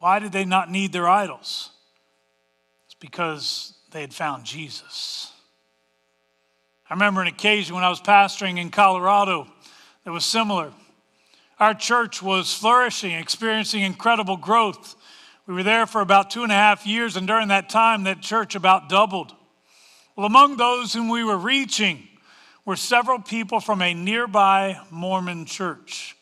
Why 0.00 0.18
did 0.18 0.32
they 0.32 0.44
not 0.44 0.72
need 0.72 0.92
their 0.92 1.08
idols? 1.08 1.70
It's 2.86 2.96
because 2.98 3.74
they 3.92 4.00
had 4.00 4.12
found 4.12 4.44
Jesus. 4.44 5.30
I 6.90 6.94
remember 6.94 7.20
an 7.20 7.28
occasion 7.28 7.76
when 7.76 7.84
I 7.84 7.90
was 7.90 8.00
pastoring 8.00 8.58
in 8.58 8.70
Colorado 8.70 9.46
that 10.02 10.10
was 10.10 10.24
similar. 10.24 10.72
Our 11.60 11.74
church 11.74 12.20
was 12.20 12.52
flourishing, 12.52 13.12
experiencing 13.12 13.82
incredible 13.82 14.36
growth. 14.36 14.96
We 15.46 15.52
were 15.52 15.62
there 15.62 15.84
for 15.84 16.00
about 16.00 16.30
two 16.30 16.42
and 16.42 16.50
a 16.50 16.54
half 16.54 16.86
years, 16.86 17.16
and 17.16 17.26
during 17.26 17.48
that 17.48 17.68
time, 17.68 18.04
that 18.04 18.22
church 18.22 18.54
about 18.54 18.88
doubled. 18.88 19.34
Well, 20.16 20.26
among 20.26 20.56
those 20.56 20.94
whom 20.94 21.10
we 21.10 21.22
were 21.22 21.36
reaching 21.36 22.08
were 22.64 22.76
several 22.76 23.18
people 23.18 23.60
from 23.60 23.82
a 23.82 23.92
nearby 23.92 24.80
Mormon 24.90 25.44
church. 25.44 26.16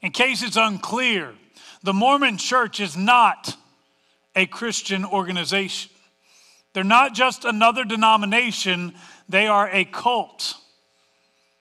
In 0.00 0.12
case 0.12 0.42
it's 0.42 0.56
unclear, 0.56 1.34
the 1.82 1.92
Mormon 1.92 2.38
church 2.38 2.80
is 2.80 2.96
not 2.96 3.54
a 4.34 4.46
Christian 4.46 5.04
organization. 5.04 5.90
They're 6.72 6.84
not 6.84 7.12
just 7.12 7.44
another 7.44 7.84
denomination, 7.84 8.94
they 9.28 9.46
are 9.46 9.68
a 9.70 9.84
cult. 9.84 10.54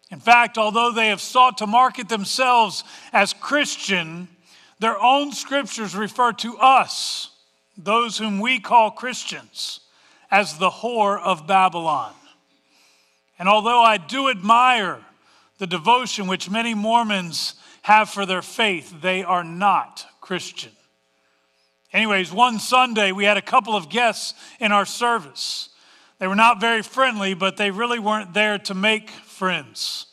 In 0.09 0.19
fact, 0.19 0.57
although 0.57 0.91
they 0.91 1.07
have 1.07 1.21
sought 1.21 1.57
to 1.57 1.67
market 1.67 2.07
themselves 2.07 2.85
as 3.11 3.33
Christian, 3.33 4.29
their 4.79 5.01
own 5.01 5.31
scriptures 5.31 5.95
refer 5.95 6.33
to 6.33 6.57
us, 6.57 7.29
those 7.77 8.17
whom 8.17 8.39
we 8.39 8.59
call 8.59 8.91
Christians, 8.91 9.79
as 10.29 10.57
the 10.57 10.69
whore 10.69 11.19
of 11.21 11.47
Babylon. 11.47 12.13
And 13.39 13.47
although 13.47 13.81
I 13.81 13.97
do 13.97 14.29
admire 14.29 14.99
the 15.57 15.67
devotion 15.67 16.27
which 16.27 16.49
many 16.49 16.73
Mormons 16.73 17.55
have 17.83 18.09
for 18.09 18.25
their 18.25 18.41
faith, 18.41 19.01
they 19.01 19.23
are 19.23 19.43
not 19.43 20.05
Christian. 20.21 20.71
Anyways, 21.91 22.31
one 22.31 22.59
Sunday 22.59 23.11
we 23.11 23.25
had 23.25 23.37
a 23.37 23.41
couple 23.41 23.75
of 23.75 23.89
guests 23.89 24.33
in 24.59 24.71
our 24.71 24.85
service. 24.85 25.69
They 26.19 26.27
were 26.27 26.35
not 26.35 26.59
very 26.59 26.81
friendly, 26.81 27.33
but 27.33 27.57
they 27.57 27.69
really 27.69 27.99
weren't 27.99 28.33
there 28.33 28.57
to 28.59 28.73
make 28.73 29.09
friends. 29.09 30.07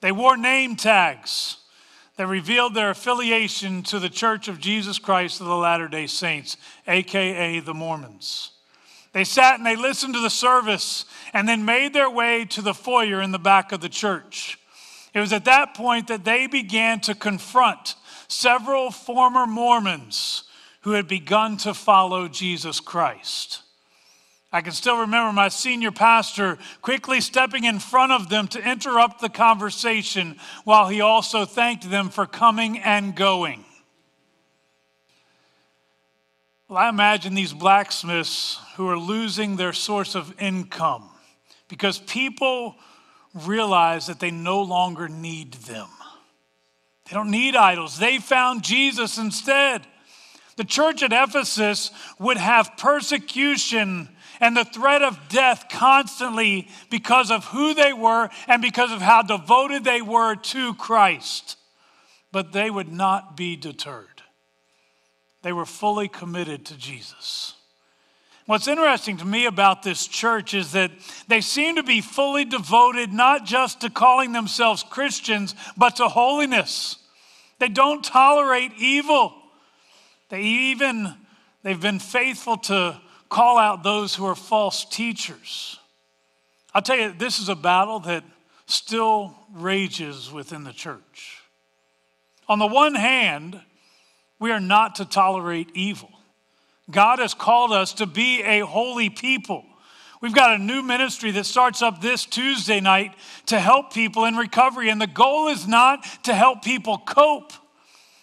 They 0.00 0.12
wore 0.12 0.36
name 0.36 0.76
tags 0.76 1.56
that 2.18 2.26
revealed 2.26 2.74
their 2.74 2.90
affiliation 2.90 3.80
to 3.84 4.00
the 4.00 4.08
Church 4.08 4.48
of 4.48 4.58
Jesus 4.58 4.98
Christ 4.98 5.40
of 5.40 5.46
the 5.46 5.54
Latter 5.54 5.86
day 5.86 6.08
Saints, 6.08 6.56
aka 6.88 7.60
the 7.60 7.72
Mormons. 7.72 8.50
They 9.12 9.22
sat 9.22 9.54
and 9.54 9.64
they 9.64 9.76
listened 9.76 10.14
to 10.14 10.20
the 10.20 10.28
service 10.28 11.04
and 11.32 11.48
then 11.48 11.64
made 11.64 11.94
their 11.94 12.10
way 12.10 12.44
to 12.46 12.60
the 12.60 12.74
foyer 12.74 13.22
in 13.22 13.30
the 13.30 13.38
back 13.38 13.70
of 13.70 13.80
the 13.80 13.88
church. 13.88 14.58
It 15.14 15.20
was 15.20 15.32
at 15.32 15.44
that 15.44 15.74
point 15.74 16.08
that 16.08 16.24
they 16.24 16.48
began 16.48 16.98
to 17.02 17.14
confront 17.14 17.94
several 18.26 18.90
former 18.90 19.46
Mormons 19.46 20.42
who 20.80 20.92
had 20.92 21.06
begun 21.06 21.56
to 21.58 21.72
follow 21.72 22.26
Jesus 22.26 22.80
Christ. 22.80 23.62
I 24.50 24.62
can 24.62 24.72
still 24.72 25.00
remember 25.00 25.32
my 25.32 25.48
senior 25.48 25.90
pastor 25.90 26.58
quickly 26.80 27.20
stepping 27.20 27.64
in 27.64 27.78
front 27.78 28.12
of 28.12 28.30
them 28.30 28.48
to 28.48 28.70
interrupt 28.70 29.20
the 29.20 29.28
conversation 29.28 30.36
while 30.64 30.88
he 30.88 31.02
also 31.02 31.44
thanked 31.44 31.90
them 31.90 32.08
for 32.08 32.24
coming 32.24 32.78
and 32.78 33.14
going. 33.14 33.64
Well, 36.68 36.78
I 36.78 36.88
imagine 36.88 37.34
these 37.34 37.52
blacksmiths 37.52 38.58
who 38.76 38.88
are 38.88 38.98
losing 38.98 39.56
their 39.56 39.74
source 39.74 40.14
of 40.14 40.34
income 40.40 41.10
because 41.68 41.98
people 41.98 42.76
realize 43.34 44.06
that 44.06 44.20
they 44.20 44.30
no 44.30 44.62
longer 44.62 45.08
need 45.08 45.54
them. 45.54 45.88
They 47.06 47.14
don't 47.14 47.30
need 47.30 47.54
idols, 47.54 47.98
they 47.98 48.18
found 48.18 48.64
Jesus 48.64 49.18
instead. 49.18 49.86
The 50.56 50.64
church 50.64 51.02
at 51.02 51.12
Ephesus 51.12 51.92
would 52.18 52.36
have 52.36 52.76
persecution 52.76 54.08
and 54.40 54.56
the 54.56 54.64
threat 54.64 55.02
of 55.02 55.18
death 55.28 55.66
constantly 55.70 56.68
because 56.90 57.30
of 57.30 57.44
who 57.46 57.74
they 57.74 57.92
were 57.92 58.28
and 58.46 58.62
because 58.62 58.92
of 58.92 59.00
how 59.00 59.22
devoted 59.22 59.84
they 59.84 60.02
were 60.02 60.34
to 60.34 60.74
Christ. 60.74 61.56
But 62.32 62.52
they 62.52 62.70
would 62.70 62.92
not 62.92 63.36
be 63.36 63.56
deterred. 63.56 64.22
They 65.42 65.52
were 65.52 65.66
fully 65.66 66.08
committed 66.08 66.66
to 66.66 66.76
Jesus. 66.76 67.54
What's 68.46 68.66
interesting 68.66 69.18
to 69.18 69.26
me 69.26 69.44
about 69.44 69.82
this 69.82 70.06
church 70.06 70.54
is 70.54 70.72
that 70.72 70.90
they 71.28 71.42
seem 71.42 71.76
to 71.76 71.82
be 71.82 72.00
fully 72.00 72.46
devoted 72.46 73.12
not 73.12 73.44
just 73.44 73.82
to 73.82 73.90
calling 73.90 74.32
themselves 74.32 74.82
Christians, 74.82 75.54
but 75.76 75.96
to 75.96 76.08
holiness. 76.08 76.96
They 77.58 77.68
don't 77.68 78.02
tolerate 78.02 78.72
evil. 78.78 79.34
They 80.30 80.42
even 80.42 81.14
they've 81.62 81.80
been 81.80 81.98
faithful 81.98 82.56
to 82.56 82.98
call 83.28 83.58
out 83.58 83.82
those 83.82 84.14
who 84.14 84.24
are 84.26 84.34
false 84.34 84.84
teachers. 84.84 85.78
I'll 86.74 86.82
tell 86.82 86.98
you, 86.98 87.12
this 87.16 87.38
is 87.38 87.48
a 87.48 87.56
battle 87.56 88.00
that 88.00 88.24
still 88.66 89.34
rages 89.54 90.30
within 90.30 90.64
the 90.64 90.72
church. 90.72 91.40
On 92.48 92.58
the 92.58 92.66
one 92.66 92.94
hand, 92.94 93.60
we 94.38 94.50
are 94.50 94.60
not 94.60 94.96
to 94.96 95.04
tolerate 95.04 95.70
evil. 95.74 96.10
God 96.90 97.18
has 97.18 97.34
called 97.34 97.72
us 97.72 97.94
to 97.94 98.06
be 98.06 98.42
a 98.42 98.60
holy 98.60 99.10
people. 99.10 99.64
We've 100.20 100.34
got 100.34 100.54
a 100.54 100.62
new 100.62 100.82
ministry 100.82 101.30
that 101.32 101.46
starts 101.46 101.82
up 101.82 102.00
this 102.00 102.24
Tuesday 102.24 102.80
night 102.80 103.14
to 103.46 103.60
help 103.60 103.92
people 103.92 104.24
in 104.24 104.36
recovery. 104.36 104.88
And 104.88 105.00
the 105.00 105.06
goal 105.06 105.48
is 105.48 105.68
not 105.68 106.04
to 106.24 106.34
help 106.34 106.62
people 106.62 106.98
cope 106.98 107.52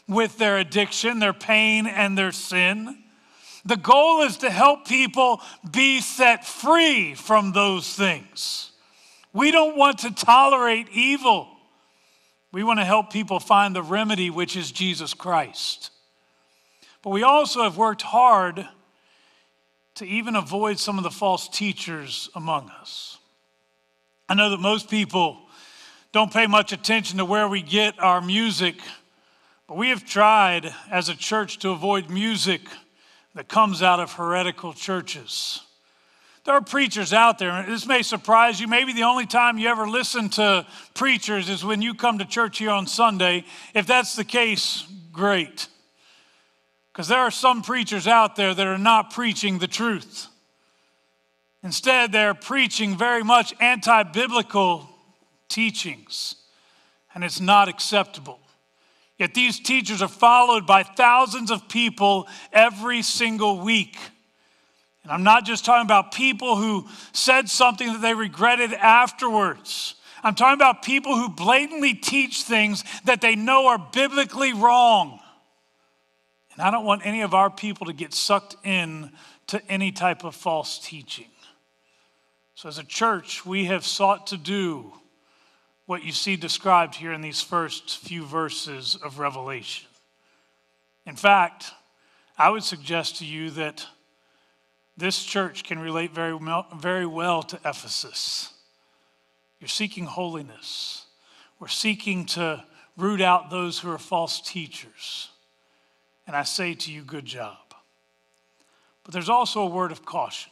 with 0.07 0.37
their 0.37 0.57
addiction, 0.57 1.19
their 1.19 1.33
pain, 1.33 1.87
and 1.87 2.17
their 2.17 2.31
sin. 2.31 3.04
The 3.65 3.77
goal 3.77 4.21
is 4.21 4.37
to 4.37 4.49
help 4.51 4.87
people 4.87 5.41
be 5.69 5.99
set 5.99 6.45
free 6.45 7.15
from 7.15 7.51
those 7.51 7.91
things. 7.91 8.71
We 9.33 9.51
don't 9.51 9.75
want 9.75 9.99
to 9.99 10.13
tolerate 10.13 10.87
evil. 10.91 11.49
We 12.51 12.63
want 12.63 12.79
to 12.79 12.85
help 12.85 13.11
people 13.11 13.39
find 13.39 13.75
the 13.75 13.81
remedy, 13.81 14.29
which 14.29 14.55
is 14.55 14.71
Jesus 14.71 15.13
Christ. 15.13 15.89
But 17.01 17.09
we 17.09 17.23
also 17.23 17.63
have 17.63 17.75
worked 17.75 18.03
hard 18.03 18.67
to 19.95 20.05
even 20.05 20.35
avoid 20.35 20.77
some 20.77 20.97
of 20.97 21.03
the 21.03 21.11
false 21.11 21.49
teachers 21.49 22.29
among 22.35 22.69
us. 22.69 23.17
I 24.29 24.35
know 24.35 24.51
that 24.51 24.59
most 24.59 24.89
people 24.89 25.39
don't 26.11 26.31
pay 26.31 26.47
much 26.47 26.71
attention 26.71 27.17
to 27.17 27.25
where 27.25 27.47
we 27.47 27.61
get 27.61 27.99
our 27.99 28.21
music, 28.21 28.75
but 29.67 29.75
we 29.75 29.89
have 29.89 30.05
tried 30.05 30.73
as 30.89 31.09
a 31.09 31.15
church 31.15 31.59
to 31.59 31.71
avoid 31.71 32.09
music 32.09 32.61
that 33.35 33.49
comes 33.49 33.83
out 33.83 33.99
of 33.99 34.13
heretical 34.13 34.73
churches. 34.73 35.61
There 36.45 36.53
are 36.53 36.61
preachers 36.61 37.11
out 37.11 37.37
there, 37.37 37.49
and 37.49 37.71
this 37.71 37.85
may 37.85 38.01
surprise 38.01 38.59
you. 38.59 38.67
Maybe 38.67 38.93
the 38.93 39.03
only 39.03 39.25
time 39.25 39.57
you 39.57 39.67
ever 39.67 39.87
listen 39.87 40.29
to 40.29 40.65
preachers 40.93 41.49
is 41.49 41.65
when 41.65 41.81
you 41.81 41.93
come 41.93 42.19
to 42.19 42.25
church 42.25 42.59
here 42.59 42.69
on 42.69 42.87
Sunday. 42.87 43.45
If 43.73 43.87
that's 43.87 44.15
the 44.15 44.23
case, 44.23 44.85
great. 45.11 45.67
Because 46.93 47.07
there 47.07 47.19
are 47.19 47.31
some 47.31 47.61
preachers 47.61 48.07
out 48.07 48.35
there 48.35 48.53
that 48.53 48.67
are 48.67 48.77
not 48.77 49.11
preaching 49.11 49.57
the 49.57 49.67
truth. 49.67 50.27
Instead, 51.63 52.11
they're 52.11 52.35
preaching 52.35 52.95
very 52.95 53.23
much 53.23 53.53
anti 53.59 54.03
biblical 54.03 54.87
teachings, 55.49 56.35
and 57.13 57.23
it's 57.23 57.41
not 57.41 57.67
acceptable. 57.67 58.39
Yet 59.17 59.33
these 59.33 59.59
teachers 59.59 60.01
are 60.01 60.09
followed 60.09 60.67
by 60.67 60.83
thousands 60.83 61.49
of 61.49 61.69
people 61.69 62.27
every 62.51 63.01
single 63.01 63.59
week. 63.59 63.97
And 65.03 65.11
I'm 65.11 65.23
not 65.23 65.45
just 65.45 65.63
talking 65.63 65.85
about 65.85 66.11
people 66.11 66.57
who 66.57 66.87
said 67.13 67.47
something 67.47 67.93
that 67.93 68.01
they 68.01 68.13
regretted 68.13 68.73
afterwards. 68.73 69.95
I'm 70.23 70.35
talking 70.35 70.55
about 70.55 70.81
people 70.81 71.15
who 71.15 71.29
blatantly 71.29 71.93
teach 71.93 72.43
things 72.43 72.83
that 73.05 73.21
they 73.21 73.35
know 73.35 73.67
are 73.67 73.77
biblically 73.77 74.53
wrong. 74.53 75.19
And 76.53 76.61
I 76.61 76.71
don't 76.71 76.85
want 76.85 77.05
any 77.05 77.21
of 77.21 77.33
our 77.33 77.49
people 77.49 77.85
to 77.85 77.93
get 77.93 78.13
sucked 78.13 78.55
in 78.63 79.11
to 79.47 79.61
any 79.69 79.91
type 79.91 80.23
of 80.23 80.33
false 80.33 80.79
teaching. 80.79 81.27
So, 82.55 82.69
as 82.69 82.79
a 82.79 82.83
church, 82.83 83.45
we 83.45 83.65
have 83.65 83.85
sought 83.85 84.27
to 84.27 84.37
do 84.37 84.93
what 85.85 86.03
you 86.03 86.11
see 86.11 86.35
described 86.35 86.95
here 86.95 87.13
in 87.13 87.21
these 87.21 87.41
first 87.41 87.99
few 87.99 88.25
verses 88.25 88.95
of 89.03 89.19
Revelation. 89.19 89.87
In 91.05 91.15
fact, 91.15 91.71
I 92.37 92.49
would 92.49 92.63
suggest 92.63 93.17
to 93.17 93.25
you 93.25 93.51
that 93.51 93.85
this 94.97 95.23
church 95.23 95.63
can 95.63 95.79
relate 95.79 96.11
very, 96.11 96.37
very 96.77 97.05
well 97.05 97.43
to 97.43 97.57
Ephesus. 97.57 98.53
You're 99.59 99.67
seeking 99.67 100.05
holiness. 100.05 101.05
We're 101.59 101.67
seeking 101.67 102.25
to 102.27 102.63
root 102.97 103.21
out 103.21 103.49
those 103.49 103.79
who 103.79 103.91
are 103.91 103.97
false 103.97 104.41
teachers. 104.41 105.29
And 106.27 106.35
I 106.35 106.43
say 106.43 106.73
to 106.73 106.91
you, 106.91 107.03
good 107.03 107.25
job. 107.25 107.57
But 109.03 109.13
there's 109.13 109.29
also 109.29 109.61
a 109.61 109.67
word 109.67 109.91
of 109.91 110.05
caution. 110.05 110.51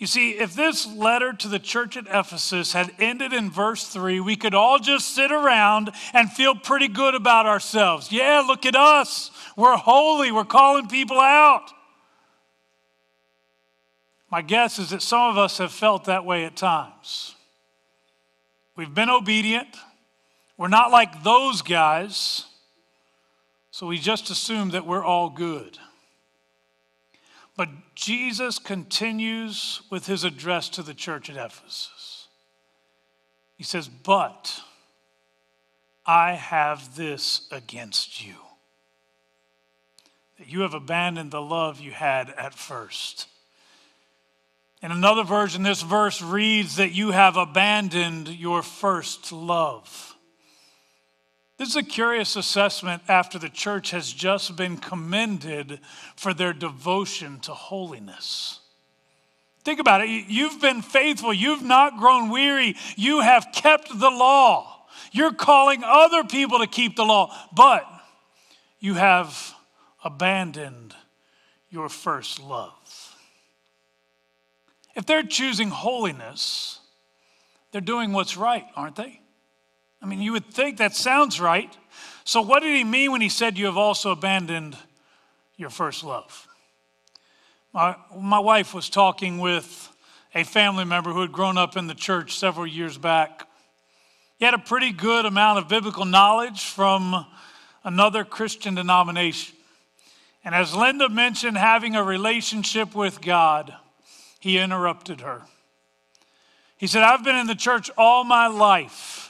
You 0.00 0.06
see, 0.06 0.30
if 0.30 0.54
this 0.54 0.86
letter 0.86 1.34
to 1.34 1.46
the 1.46 1.58
church 1.58 1.94
at 1.98 2.06
Ephesus 2.06 2.72
had 2.72 2.90
ended 2.98 3.34
in 3.34 3.50
verse 3.50 3.86
3, 3.86 4.18
we 4.20 4.34
could 4.34 4.54
all 4.54 4.78
just 4.78 5.14
sit 5.14 5.30
around 5.30 5.90
and 6.14 6.32
feel 6.32 6.54
pretty 6.54 6.88
good 6.88 7.14
about 7.14 7.44
ourselves. 7.44 8.10
Yeah, 8.10 8.42
look 8.46 8.64
at 8.64 8.74
us. 8.74 9.30
We're 9.58 9.76
holy. 9.76 10.32
We're 10.32 10.46
calling 10.46 10.88
people 10.88 11.20
out. 11.20 11.70
My 14.30 14.40
guess 14.40 14.78
is 14.78 14.88
that 14.88 15.02
some 15.02 15.28
of 15.28 15.36
us 15.36 15.58
have 15.58 15.70
felt 15.70 16.06
that 16.06 16.24
way 16.24 16.46
at 16.46 16.56
times. 16.56 17.34
We've 18.76 18.94
been 18.94 19.10
obedient. 19.10 19.76
We're 20.56 20.68
not 20.68 20.90
like 20.90 21.22
those 21.22 21.60
guys. 21.60 22.46
So 23.70 23.86
we 23.86 23.98
just 23.98 24.30
assume 24.30 24.70
that 24.70 24.86
we're 24.86 25.04
all 25.04 25.28
good. 25.28 25.76
But 27.60 27.94
Jesus 27.94 28.58
continues 28.58 29.82
with 29.90 30.06
his 30.06 30.24
address 30.24 30.70
to 30.70 30.82
the 30.82 30.94
church 30.94 31.28
at 31.28 31.36
Ephesus. 31.36 32.28
He 33.58 33.64
says, 33.64 33.86
But 33.86 34.62
I 36.06 36.32
have 36.32 36.96
this 36.96 37.46
against 37.52 38.26
you 38.26 38.36
that 40.38 40.48
you 40.48 40.60
have 40.60 40.72
abandoned 40.72 41.32
the 41.32 41.42
love 41.42 41.80
you 41.80 41.90
had 41.90 42.30
at 42.30 42.54
first. 42.54 43.28
In 44.80 44.90
another 44.90 45.22
version, 45.22 45.62
this 45.62 45.82
verse 45.82 46.22
reads 46.22 46.76
that 46.76 46.92
you 46.92 47.10
have 47.10 47.36
abandoned 47.36 48.28
your 48.28 48.62
first 48.62 49.32
love. 49.32 50.09
This 51.60 51.68
is 51.68 51.76
a 51.76 51.82
curious 51.82 52.36
assessment 52.36 53.02
after 53.06 53.38
the 53.38 53.50
church 53.50 53.90
has 53.90 54.10
just 54.10 54.56
been 54.56 54.78
commended 54.78 55.80
for 56.16 56.32
their 56.32 56.54
devotion 56.54 57.38
to 57.40 57.52
holiness. 57.52 58.60
Think 59.62 59.78
about 59.78 60.00
it. 60.00 60.08
You've 60.08 60.58
been 60.58 60.80
faithful. 60.80 61.34
You've 61.34 61.62
not 61.62 61.98
grown 61.98 62.30
weary. 62.30 62.76
You 62.96 63.20
have 63.20 63.48
kept 63.52 63.90
the 63.90 64.08
law. 64.08 64.86
You're 65.12 65.34
calling 65.34 65.82
other 65.84 66.24
people 66.24 66.60
to 66.60 66.66
keep 66.66 66.96
the 66.96 67.04
law, 67.04 67.36
but 67.54 67.86
you 68.78 68.94
have 68.94 69.54
abandoned 70.02 70.94
your 71.68 71.90
first 71.90 72.40
love. 72.40 73.14
If 74.96 75.04
they're 75.04 75.22
choosing 75.22 75.68
holiness, 75.68 76.80
they're 77.70 77.82
doing 77.82 78.12
what's 78.12 78.38
right, 78.38 78.64
aren't 78.76 78.96
they? 78.96 79.20
I 80.02 80.06
mean, 80.06 80.22
you 80.22 80.32
would 80.32 80.46
think 80.46 80.78
that 80.78 80.94
sounds 80.94 81.40
right. 81.40 81.76
So, 82.24 82.40
what 82.40 82.62
did 82.62 82.74
he 82.74 82.84
mean 82.84 83.12
when 83.12 83.20
he 83.20 83.28
said 83.28 83.58
you 83.58 83.66
have 83.66 83.76
also 83.76 84.12
abandoned 84.12 84.76
your 85.56 85.70
first 85.70 86.04
love? 86.04 86.46
My, 87.72 87.96
my 88.16 88.38
wife 88.38 88.74
was 88.74 88.88
talking 88.88 89.38
with 89.38 89.90
a 90.34 90.44
family 90.44 90.84
member 90.84 91.12
who 91.12 91.20
had 91.20 91.32
grown 91.32 91.58
up 91.58 91.76
in 91.76 91.86
the 91.86 91.94
church 91.94 92.38
several 92.38 92.66
years 92.66 92.96
back. 92.96 93.46
He 94.38 94.44
had 94.44 94.54
a 94.54 94.58
pretty 94.58 94.92
good 94.92 95.26
amount 95.26 95.58
of 95.58 95.68
biblical 95.68 96.04
knowledge 96.04 96.64
from 96.64 97.26
another 97.84 98.24
Christian 98.24 98.74
denomination. 98.74 99.54
And 100.44 100.54
as 100.54 100.74
Linda 100.74 101.08
mentioned 101.08 101.58
having 101.58 101.94
a 101.94 102.02
relationship 102.02 102.94
with 102.94 103.20
God, 103.20 103.74
he 104.40 104.58
interrupted 104.58 105.20
her. 105.20 105.42
He 106.78 106.86
said, 106.86 107.02
I've 107.02 107.22
been 107.22 107.36
in 107.36 107.46
the 107.46 107.54
church 107.54 107.90
all 107.98 108.24
my 108.24 108.46
life 108.46 109.29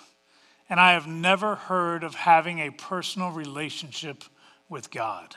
and 0.71 0.79
I 0.79 0.93
have 0.93 1.09
never 1.09 1.57
heard 1.57 2.05
of 2.05 2.15
having 2.15 2.61
a 2.61 2.71
personal 2.71 3.33
relationship 3.33 4.23
with 4.69 4.93
God. 4.93 5.35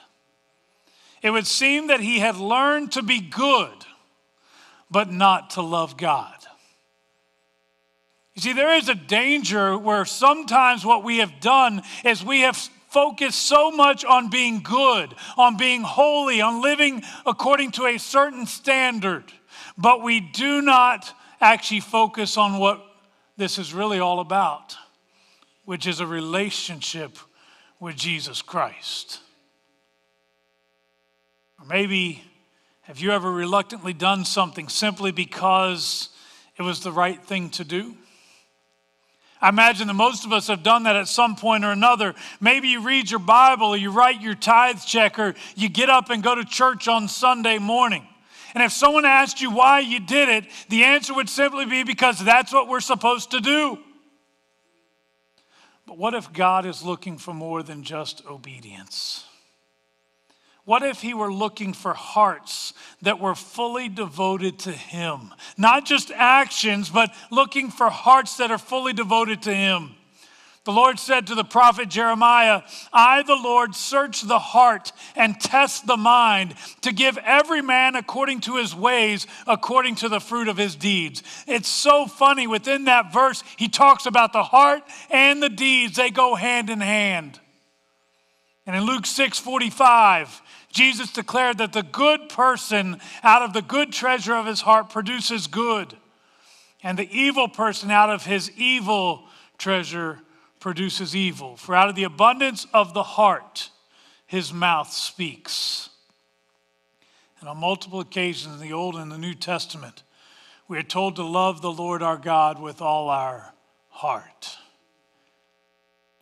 It 1.23 1.31
would 1.31 1.47
seem 1.47 1.87
that 1.87 1.99
he 1.99 2.19
had 2.19 2.37
learned 2.37 2.91
to 2.91 3.01
be 3.01 3.19
good, 3.19 3.73
but 4.91 5.11
not 5.11 5.49
to 5.51 5.63
love 5.63 5.97
God. 5.97 6.35
You 8.35 8.43
see, 8.43 8.53
there 8.53 8.75
is 8.75 8.89
a 8.89 8.95
danger 8.95 9.75
where 9.77 10.05
sometimes 10.05 10.85
what 10.85 11.03
we 11.03 11.17
have 11.17 11.39
done 11.39 11.81
is 12.05 12.23
we 12.23 12.41
have 12.41 12.55
focused 12.89 13.41
so 13.41 13.71
much 13.71 14.05
on 14.05 14.29
being 14.29 14.61
good, 14.61 15.15
on 15.35 15.57
being 15.57 15.81
holy, 15.81 16.41
on 16.41 16.61
living 16.61 17.01
according 17.25 17.71
to 17.71 17.87
a 17.87 17.97
certain 17.97 18.45
standard, 18.45 19.23
but 19.79 20.03
we 20.03 20.19
do 20.19 20.61
not 20.61 21.11
actually 21.41 21.79
focus 21.79 22.37
on 22.37 22.59
what 22.59 22.83
this 23.35 23.57
is 23.57 23.73
really 23.73 23.99
all 23.99 24.19
about 24.19 24.77
which 25.65 25.87
is 25.87 25.99
a 25.99 26.07
relationship 26.07 27.17
with 27.79 27.95
Jesus 27.95 28.41
Christ. 28.41 29.19
Or 31.59 31.65
maybe 31.65 32.23
have 32.81 32.99
you 32.99 33.11
ever 33.11 33.31
reluctantly 33.31 33.93
done 33.93 34.25
something 34.25 34.67
simply 34.67 35.11
because 35.11 36.09
it 36.57 36.61
was 36.63 36.81
the 36.81 36.91
right 36.91 37.23
thing 37.23 37.49
to 37.51 37.63
do? 37.63 37.95
I 39.41 39.49
imagine 39.49 39.87
that 39.87 39.93
most 39.93 40.25
of 40.25 40.31
us 40.31 40.47
have 40.47 40.63
done 40.63 40.83
that 40.83 40.95
at 40.95 41.07
some 41.09 41.35
point 41.35 41.65
or 41.65 41.71
another. 41.71 42.15
Maybe 42.39 42.69
you 42.69 42.81
read 42.81 43.09
your 43.09 43.19
Bible 43.19 43.67
or 43.67 43.77
you 43.77 43.91
write 43.91 44.21
your 44.21 44.35
tithe 44.35 44.79
check 44.85 45.19
or 45.19 45.35
you 45.55 45.67
get 45.67 45.89
up 45.89 46.09
and 46.09 46.23
go 46.23 46.35
to 46.35 46.45
church 46.45 46.87
on 46.87 47.09
Sunday 47.09 47.57
morning. 47.57 48.07
And 48.53 48.63
if 48.63 48.71
someone 48.71 49.03
asked 49.03 49.41
you 49.41 49.51
why 49.51 49.79
you 49.79 49.99
did 49.99 50.29
it, 50.29 50.45
the 50.69 50.83
answer 50.83 51.13
would 51.13 51.27
simply 51.27 51.65
be 51.65 51.83
because 51.83 52.23
that's 52.23 52.53
what 52.53 52.69
we're 52.69 52.79
supposed 52.79 53.31
to 53.31 53.41
do. 53.41 53.79
But 55.93 55.99
what 55.99 56.15
if 56.15 56.33
God 56.33 56.65
is 56.65 56.81
looking 56.81 57.19
for 57.19 57.35
more 57.35 57.61
than 57.61 57.83
just 57.83 58.25
obedience? 58.25 59.25
What 60.65 60.81
if 60.81 61.03
he 61.03 61.13
were 61.13 61.31
looking 61.31 61.71
for 61.71 61.93
hearts 61.93 62.73
that 63.03 63.19
were 63.19 63.35
fully 63.35 63.89
devoted 63.89 64.57
to 64.61 64.71
him? 64.71 65.35
Not 65.55 65.85
just 65.85 66.09
actions, 66.09 66.89
but 66.89 67.13
looking 67.29 67.69
for 67.69 67.91
hearts 67.91 68.37
that 68.37 68.49
are 68.49 68.57
fully 68.57 68.93
devoted 68.93 69.43
to 69.43 69.53
him. 69.53 69.93
The 70.65 70.71
Lord 70.71 70.97
said 70.97 71.27
to 71.27 71.35
the 71.35 71.43
prophet 71.43 71.89
Jeremiah, 71.89 72.61
I, 72.93 73.23
the 73.23 73.35
Lord, 73.35 73.75
search 73.75 74.21
the 74.21 74.39
heart 74.39 74.93
and 75.13 75.39
test 75.39 75.85
the 75.85 75.97
mind 75.97 76.55
to 76.81 76.93
give 76.93 77.17
every 77.17 77.61
man 77.61 77.97
according 77.97 78.41
to 78.41 78.55
his 78.55 78.73
ways, 78.73 79.27
according 79.45 79.95
to 79.95 80.09
the 80.09 80.21
fruit 80.21 80.47
of 80.47 80.55
his 80.55 80.77
deeds. 80.77 81.21
It's 81.47 81.67
so 81.67 82.05
funny. 82.05 82.47
Within 82.47 82.85
that 82.85 83.11
verse, 83.11 83.43
he 83.57 83.67
talks 83.67 84.05
about 84.05 84.31
the 84.31 84.43
heart 84.43 84.83
and 85.09 85.43
the 85.43 85.49
deeds, 85.49 85.97
they 85.97 86.09
go 86.09 86.33
hand 86.33 86.69
in 86.69 86.79
hand. 86.79 87.41
And 88.65 88.73
in 88.73 88.83
Luke 88.83 89.05
6 89.05 89.39
45, 89.39 90.41
Jesus 90.71 91.11
declared 91.11 91.57
that 91.57 91.73
the 91.73 91.83
good 91.83 92.29
person 92.29 93.01
out 93.21 93.41
of 93.41 93.51
the 93.51 93.61
good 93.61 93.91
treasure 93.91 94.35
of 94.35 94.45
his 94.45 94.61
heart 94.61 94.89
produces 94.89 95.47
good, 95.47 95.97
and 96.81 96.97
the 96.97 97.11
evil 97.11 97.49
person 97.49 97.91
out 97.91 98.09
of 98.09 98.25
his 98.25 98.49
evil 98.51 99.25
treasure 99.57 100.19
produces 100.63 101.13
evil. 101.13 101.57
For 101.57 101.75
out 101.75 101.89
of 101.89 101.95
the 101.95 102.05
abundance 102.05 102.65
of 102.73 102.93
the 102.93 103.03
heart, 103.03 103.69
his 104.25 104.53
mouth 104.53 104.89
speaks. 104.89 105.89
And 107.41 107.49
on 107.49 107.57
multiple 107.57 107.99
occasions 107.99 108.55
in 108.55 108.61
the 108.61 108.71
Old 108.71 108.95
and 108.95 109.11
the 109.11 109.17
New 109.17 109.33
Testament, 109.33 110.03
we 110.69 110.77
are 110.77 110.83
told 110.83 111.17
to 111.17 111.23
love 111.23 111.61
the 111.61 111.69
Lord 111.69 112.01
our 112.01 112.15
God 112.15 112.61
with 112.61 112.81
all 112.81 113.09
our 113.09 113.53
heart. 113.89 114.57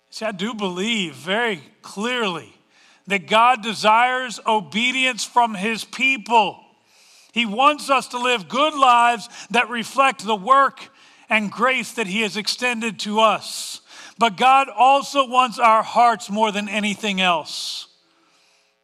See, 0.10 0.26
I 0.26 0.32
do 0.32 0.56
believe 0.56 1.14
very 1.14 1.62
clearly 1.84 2.52
that 3.06 3.28
God 3.28 3.62
desires 3.62 4.40
obedience 4.48 5.24
from 5.24 5.54
his 5.54 5.86
people. 5.86 6.60
He 7.32 7.46
wants 7.46 7.92
us 7.92 8.08
to 8.08 8.18
live 8.18 8.50
good 8.50 8.74
lives 8.74 9.30
that 9.52 9.70
reflect 9.70 10.26
the 10.26 10.36
work 10.36 10.90
and 11.30 11.52
grace 11.52 11.92
that 11.92 12.08
he 12.08 12.22
has 12.22 12.38
extended 12.38 12.98
to 13.02 13.20
us. 13.20 13.82
But 14.18 14.38
God 14.38 14.68
also 14.70 15.28
wants 15.28 15.60
our 15.60 15.84
hearts 15.84 16.30
more 16.30 16.52
than 16.52 16.70
anything 16.70 17.22
else. 17.22 17.88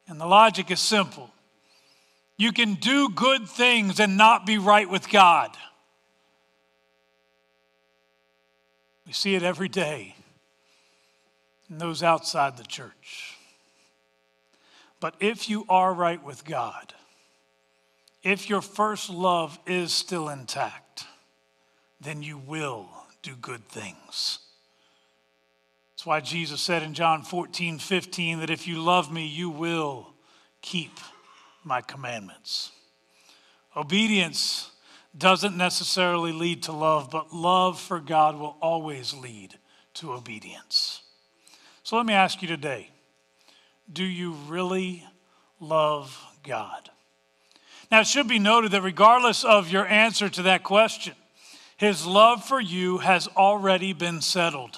And 0.07 0.19
the 0.19 0.25
logic 0.25 0.71
is 0.71 0.79
simple 0.79 1.31
you 2.37 2.51
can 2.51 2.75
do 2.75 3.09
good 3.09 3.49
things 3.49 3.99
and 3.99 4.15
not 4.15 4.45
be 4.45 4.59
right 4.59 4.87
with 4.87 5.09
God. 5.09 5.57
We 9.07 9.13
see 9.13 9.33
it 9.33 9.41
every 9.41 9.69
day 9.69 10.15
in 11.69 11.79
those 11.79 12.03
outside 12.03 12.57
the 12.57 12.63
church. 12.63 13.37
But 14.99 15.15
if 15.19 15.49
you 15.49 15.65
are 15.67 15.93
right 15.93 16.23
with 16.23 16.45
God, 16.45 16.93
if 18.21 18.49
your 18.49 18.61
first 18.61 19.09
love 19.09 19.57
is 19.65 19.93
still 19.93 20.29
intact, 20.29 21.05
then 22.01 22.21
you 22.21 22.37
will 22.37 22.89
do 23.23 23.35
good 23.35 23.67
things. 23.67 24.39
Why 26.07 26.21
Jesus 26.21 26.61
said 26.61 26.83
in 26.83 26.93
John 26.93 27.21
14, 27.21 27.79
15 27.79 28.39
that 28.39 28.49
if 28.49 28.65
you 28.65 28.81
love 28.81 29.11
me, 29.11 29.27
you 29.27 29.49
will 29.49 30.13
keep 30.61 31.01
my 31.65 31.81
commandments. 31.81 32.71
Obedience 33.75 34.71
doesn't 35.17 35.57
necessarily 35.57 36.31
lead 36.31 36.63
to 36.63 36.71
love, 36.71 37.11
but 37.11 37.33
love 37.33 37.77
for 37.77 37.99
God 37.99 38.39
will 38.39 38.55
always 38.61 39.13
lead 39.13 39.55
to 39.95 40.13
obedience. 40.13 41.01
So 41.83 41.97
let 41.97 42.05
me 42.05 42.13
ask 42.13 42.41
you 42.41 42.47
today 42.47 42.89
do 43.91 44.05
you 44.05 44.31
really 44.47 45.03
love 45.59 46.17
God? 46.41 46.89
Now, 47.91 47.99
it 47.99 48.07
should 48.07 48.29
be 48.29 48.39
noted 48.39 48.71
that 48.71 48.81
regardless 48.81 49.43
of 49.43 49.69
your 49.69 49.85
answer 49.85 50.29
to 50.29 50.43
that 50.43 50.63
question, 50.63 51.15
his 51.75 52.05
love 52.05 52.45
for 52.45 52.61
you 52.61 52.99
has 52.99 53.27
already 53.35 53.91
been 53.91 54.21
settled. 54.21 54.77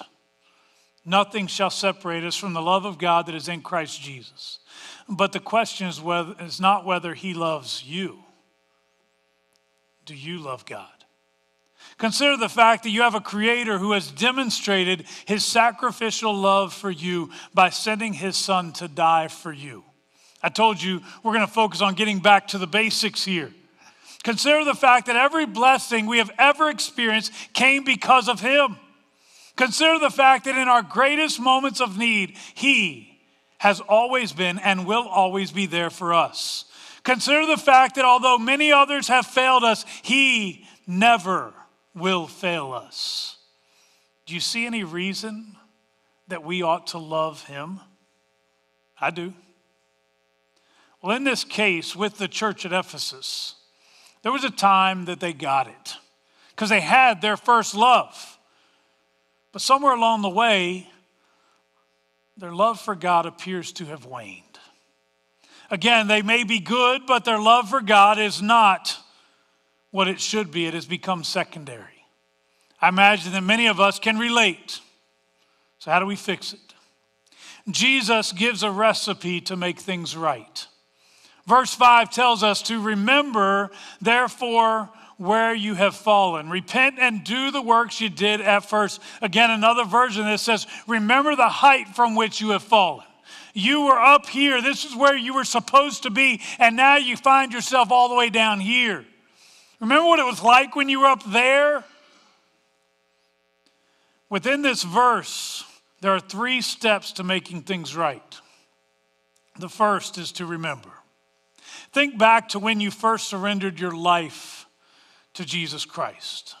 Nothing 1.10 1.48
shall 1.48 1.70
separate 1.70 2.22
us 2.22 2.36
from 2.36 2.52
the 2.52 2.62
love 2.62 2.84
of 2.84 2.96
God 2.96 3.26
that 3.26 3.34
is 3.34 3.48
in 3.48 3.62
Christ 3.62 4.00
Jesus. 4.00 4.60
But 5.08 5.32
the 5.32 5.40
question 5.40 5.88
is, 5.88 6.00
whether, 6.00 6.36
is 6.38 6.60
not 6.60 6.86
whether 6.86 7.14
he 7.14 7.34
loves 7.34 7.82
you. 7.84 8.20
Do 10.06 10.14
you 10.14 10.38
love 10.38 10.64
God? 10.64 10.86
Consider 11.98 12.36
the 12.36 12.48
fact 12.48 12.84
that 12.84 12.90
you 12.90 13.02
have 13.02 13.16
a 13.16 13.20
creator 13.20 13.76
who 13.76 13.90
has 13.90 14.08
demonstrated 14.12 15.04
his 15.24 15.44
sacrificial 15.44 16.32
love 16.32 16.72
for 16.72 16.92
you 16.92 17.30
by 17.52 17.70
sending 17.70 18.12
his 18.12 18.36
son 18.36 18.70
to 18.74 18.86
die 18.86 19.26
for 19.26 19.52
you. 19.52 19.82
I 20.44 20.48
told 20.48 20.80
you 20.80 21.00
we're 21.24 21.34
going 21.34 21.44
to 21.44 21.52
focus 21.52 21.82
on 21.82 21.94
getting 21.94 22.20
back 22.20 22.46
to 22.48 22.58
the 22.58 22.68
basics 22.68 23.24
here. 23.24 23.50
Consider 24.22 24.64
the 24.64 24.74
fact 24.74 25.06
that 25.06 25.16
every 25.16 25.44
blessing 25.44 26.06
we 26.06 26.18
have 26.18 26.30
ever 26.38 26.70
experienced 26.70 27.32
came 27.52 27.82
because 27.82 28.28
of 28.28 28.38
Him. 28.38 28.76
Consider 29.60 29.98
the 29.98 30.08
fact 30.08 30.46
that 30.46 30.56
in 30.56 30.68
our 30.68 30.80
greatest 30.80 31.38
moments 31.38 31.82
of 31.82 31.98
need, 31.98 32.34
He 32.54 33.20
has 33.58 33.78
always 33.80 34.32
been 34.32 34.58
and 34.58 34.86
will 34.86 35.06
always 35.06 35.52
be 35.52 35.66
there 35.66 35.90
for 35.90 36.14
us. 36.14 36.64
Consider 37.02 37.44
the 37.44 37.58
fact 37.58 37.96
that 37.96 38.06
although 38.06 38.38
many 38.38 38.72
others 38.72 39.08
have 39.08 39.26
failed 39.26 39.62
us, 39.62 39.84
He 40.02 40.66
never 40.86 41.52
will 41.94 42.26
fail 42.26 42.72
us. 42.72 43.36
Do 44.24 44.32
you 44.32 44.40
see 44.40 44.64
any 44.64 44.82
reason 44.82 45.56
that 46.28 46.42
we 46.42 46.62
ought 46.62 46.86
to 46.88 46.98
love 46.98 47.44
Him? 47.44 47.80
I 48.98 49.10
do. 49.10 49.34
Well, 51.02 51.14
in 51.14 51.24
this 51.24 51.44
case 51.44 51.94
with 51.94 52.16
the 52.16 52.28
church 52.28 52.64
at 52.64 52.72
Ephesus, 52.72 53.56
there 54.22 54.32
was 54.32 54.44
a 54.44 54.50
time 54.50 55.04
that 55.04 55.20
they 55.20 55.34
got 55.34 55.66
it 55.66 55.96
because 56.48 56.70
they 56.70 56.80
had 56.80 57.20
their 57.20 57.36
first 57.36 57.74
love. 57.74 58.38
But 59.52 59.62
somewhere 59.62 59.94
along 59.94 60.22
the 60.22 60.28
way, 60.28 60.88
their 62.36 62.54
love 62.54 62.80
for 62.80 62.94
God 62.94 63.26
appears 63.26 63.72
to 63.72 63.86
have 63.86 64.04
waned. 64.04 64.42
Again, 65.70 66.08
they 66.08 66.22
may 66.22 66.44
be 66.44 66.58
good, 66.58 67.02
but 67.06 67.24
their 67.24 67.38
love 67.38 67.70
for 67.70 67.80
God 67.80 68.18
is 68.18 68.42
not 68.42 68.96
what 69.90 70.08
it 70.08 70.20
should 70.20 70.50
be. 70.50 70.66
It 70.66 70.74
has 70.74 70.86
become 70.86 71.22
secondary. 71.22 71.86
I 72.80 72.88
imagine 72.88 73.32
that 73.32 73.42
many 73.42 73.66
of 73.66 73.78
us 73.78 73.98
can 73.98 74.18
relate. 74.18 74.80
So, 75.78 75.90
how 75.90 76.00
do 76.00 76.06
we 76.06 76.16
fix 76.16 76.52
it? 76.52 76.60
Jesus 77.70 78.32
gives 78.32 78.62
a 78.62 78.70
recipe 78.70 79.40
to 79.42 79.56
make 79.56 79.78
things 79.78 80.16
right. 80.16 80.66
Verse 81.46 81.74
5 81.74 82.10
tells 82.10 82.42
us 82.42 82.62
to 82.62 82.80
remember, 82.80 83.70
therefore, 84.00 84.90
where 85.20 85.54
you 85.54 85.74
have 85.74 85.94
fallen. 85.94 86.48
Repent 86.48 86.98
and 86.98 87.22
do 87.22 87.50
the 87.50 87.60
works 87.60 88.00
you 88.00 88.08
did 88.08 88.40
at 88.40 88.60
first. 88.60 89.02
Again, 89.20 89.50
another 89.50 89.84
version 89.84 90.24
that 90.24 90.40
says, 90.40 90.66
Remember 90.86 91.36
the 91.36 91.50
height 91.50 91.88
from 91.88 92.14
which 92.14 92.40
you 92.40 92.50
have 92.50 92.62
fallen. 92.62 93.04
You 93.52 93.82
were 93.82 94.00
up 94.00 94.26
here. 94.26 94.62
This 94.62 94.86
is 94.86 94.96
where 94.96 95.14
you 95.14 95.34
were 95.34 95.44
supposed 95.44 96.04
to 96.04 96.10
be. 96.10 96.40
And 96.58 96.74
now 96.74 96.96
you 96.96 97.18
find 97.18 97.52
yourself 97.52 97.90
all 97.90 98.08
the 98.08 98.14
way 98.14 98.30
down 98.30 98.60
here. 98.60 99.04
Remember 99.78 100.08
what 100.08 100.20
it 100.20 100.24
was 100.24 100.42
like 100.42 100.74
when 100.74 100.88
you 100.88 101.00
were 101.00 101.06
up 101.06 101.22
there? 101.24 101.84
Within 104.30 104.62
this 104.62 104.84
verse, 104.84 105.66
there 106.00 106.12
are 106.12 106.20
three 106.20 106.62
steps 106.62 107.12
to 107.12 107.24
making 107.24 107.62
things 107.64 107.94
right. 107.94 108.40
The 109.58 109.68
first 109.68 110.16
is 110.16 110.32
to 110.32 110.46
remember. 110.46 110.92
Think 111.92 112.16
back 112.16 112.48
to 112.50 112.58
when 112.58 112.80
you 112.80 112.90
first 112.90 113.28
surrendered 113.28 113.78
your 113.78 113.94
life 113.94 114.59
to 115.40 115.46
Jesus 115.46 115.86
Christ. 115.86 116.54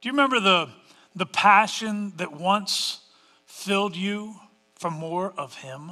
Do 0.00 0.08
you 0.08 0.12
remember 0.12 0.38
the, 0.38 0.68
the 1.16 1.26
passion 1.26 2.12
that 2.16 2.32
once 2.32 3.00
filled 3.44 3.96
you 3.96 4.36
for 4.76 4.88
more 4.88 5.34
of 5.36 5.56
Him? 5.56 5.90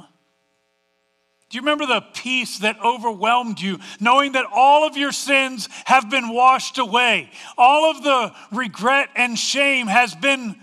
Do 1.49 1.57
you 1.57 1.59
remember 1.59 1.85
the 1.85 1.99
peace 2.13 2.59
that 2.59 2.77
overwhelmed 2.81 3.59
you, 3.59 3.79
knowing 3.99 4.31
that 4.31 4.45
all 4.55 4.87
of 4.87 4.95
your 4.95 5.11
sins 5.11 5.67
have 5.83 6.09
been 6.09 6.29
washed 6.29 6.77
away? 6.77 7.29
All 7.57 7.91
of 7.91 8.03
the 8.03 8.33
regret 8.53 9.09
and 9.13 9.37
shame 9.37 9.87
has 9.87 10.15
been 10.15 10.55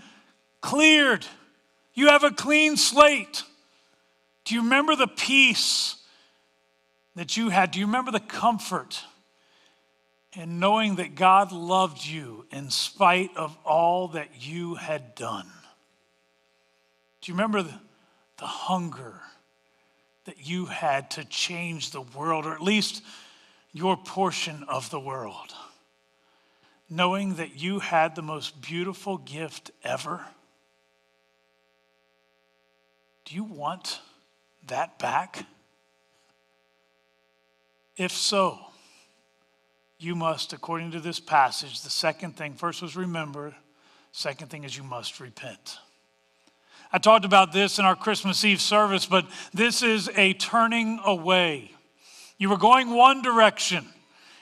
cleared. 0.61 1.27
You 1.93 2.07
have 2.07 2.23
a 2.23 2.31
clean 2.31 2.75
slate. 2.75 3.43
Do 4.45 4.55
you 4.55 4.63
remember 4.63 4.95
the 4.95 5.07
peace 5.07 5.95
that 7.15 7.37
you 7.37 7.49
had? 7.49 7.69
Do 7.69 7.79
you 7.79 7.85
remember 7.85 8.09
the 8.09 8.19
comfort 8.19 9.03
in 10.35 10.59
knowing 10.59 10.95
that 10.95 11.15
God 11.15 11.51
loved 11.51 12.05
you 12.05 12.45
in 12.51 12.69
spite 12.69 13.31
of 13.35 13.55
all 13.63 14.09
that 14.09 14.29
you 14.39 14.75
had 14.75 15.15
done? 15.15 15.47
Do 17.21 17.31
you 17.31 17.35
remember 17.35 17.61
the, 17.63 17.79
the 18.37 18.45
hunger 18.45 19.21
that 20.25 20.47
you 20.47 20.65
had 20.65 21.11
to 21.11 21.25
change 21.25 21.91
the 21.91 22.01
world, 22.01 22.45
or 22.45 22.53
at 22.53 22.61
least 22.61 23.03
your 23.73 23.95
portion 23.95 24.63
of 24.67 24.89
the 24.89 24.99
world? 24.99 25.53
Knowing 26.89 27.35
that 27.35 27.59
you 27.59 27.79
had 27.79 28.15
the 28.15 28.21
most 28.21 28.61
beautiful 28.61 29.17
gift 29.17 29.71
ever? 29.83 30.21
Do 33.25 33.35
you 33.35 33.43
want 33.43 33.99
that 34.67 34.99
back? 34.99 35.45
If 37.95 38.11
so, 38.11 38.59
you 40.03 40.15
must, 40.15 40.53
according 40.53 40.91
to 40.91 40.99
this 40.99 41.19
passage, 41.19 41.81
the 41.81 41.89
second 41.89 42.35
thing, 42.35 42.53
first 42.53 42.81
was 42.81 42.95
remember, 42.95 43.55
second 44.11 44.49
thing 44.49 44.63
is 44.63 44.75
you 44.75 44.83
must 44.83 45.19
repent. 45.19 45.77
I 46.91 46.97
talked 46.97 47.25
about 47.25 47.53
this 47.53 47.79
in 47.79 47.85
our 47.85 47.95
Christmas 47.95 48.43
Eve 48.43 48.61
service, 48.61 49.05
but 49.05 49.25
this 49.53 49.81
is 49.81 50.09
a 50.15 50.33
turning 50.33 50.99
away. 51.05 51.71
You 52.37 52.49
were 52.49 52.57
going 52.57 52.91
one 52.91 53.21
direction, 53.21 53.87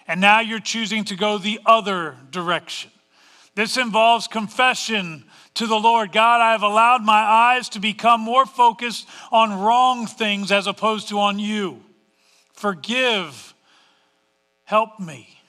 and 0.08 0.19
now 0.19 0.39
you're 0.39 0.60
choosing 0.60 1.06
to 1.06 1.15
go 1.15 1.38
the 1.38 1.60
other 1.65 2.15
direction. 2.32 2.91
This 3.56 3.78
involves 3.78 4.28
confession 4.28 5.26
to 5.56 5.67
the 5.67 5.76
Lord 5.76 6.13
God, 6.13 6.39
I 6.41 6.54
have 6.54 6.63
allowed 6.63 7.04
my 7.04 7.19
eyes 7.19 7.67
to 7.69 7.80
become 7.80 8.21
more 8.21 8.45
focused 8.45 9.08
on 9.32 9.60
wrong 9.60 10.08
things 10.08 10.52
as 10.52 10.65
opposed 10.65 11.10
to 11.10 11.19
on 11.19 11.39
you. 11.39 11.82
Forgive. 12.54 13.54
Help 14.63 14.97
me 15.00 15.40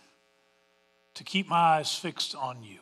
to 1.14 1.24
keep 1.24 1.48
my 1.48 1.56
eyes 1.56 1.94
fixed 1.94 2.34
on 2.34 2.62
you. 2.62 2.78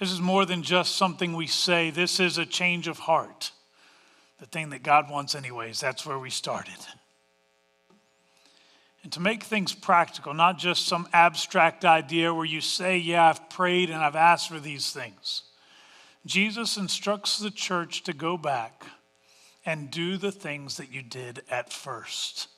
This 0.00 0.10
is 0.10 0.20
more 0.20 0.44
than 0.44 0.62
just 0.62 0.96
something 0.96 1.34
we 1.34 1.46
say, 1.46 1.90
this 1.90 2.18
is 2.18 2.38
a 2.38 2.46
change 2.46 2.88
of 2.88 2.98
heart. 2.98 3.52
The 4.40 4.46
thing 4.46 4.70
that 4.70 4.82
God 4.82 5.08
wants, 5.08 5.36
anyways. 5.36 5.78
That's 5.78 6.04
where 6.04 6.18
we 6.18 6.30
started. 6.30 6.74
And 9.04 9.12
to 9.12 9.20
make 9.20 9.44
things 9.44 9.72
practical, 9.72 10.34
not 10.34 10.58
just 10.58 10.86
some 10.86 11.08
abstract 11.12 11.84
idea 11.84 12.34
where 12.34 12.44
you 12.44 12.60
say, 12.60 12.98
Yeah, 12.98 13.28
I've 13.28 13.50
prayed 13.50 13.90
and 13.90 13.98
I've 14.02 14.16
asked 14.16 14.48
for 14.48 14.60
these 14.60 14.90
things. 14.90 15.42
Jesus 16.24 16.76
instructs 16.76 17.38
the 17.38 17.50
church 17.50 18.04
to 18.04 18.12
go 18.12 18.36
back 18.36 18.84
and 19.66 19.90
do 19.90 20.16
the 20.16 20.32
things 20.32 20.76
that 20.76 20.92
you 20.92 21.02
did 21.02 21.42
at 21.50 21.72
first. 21.72 22.48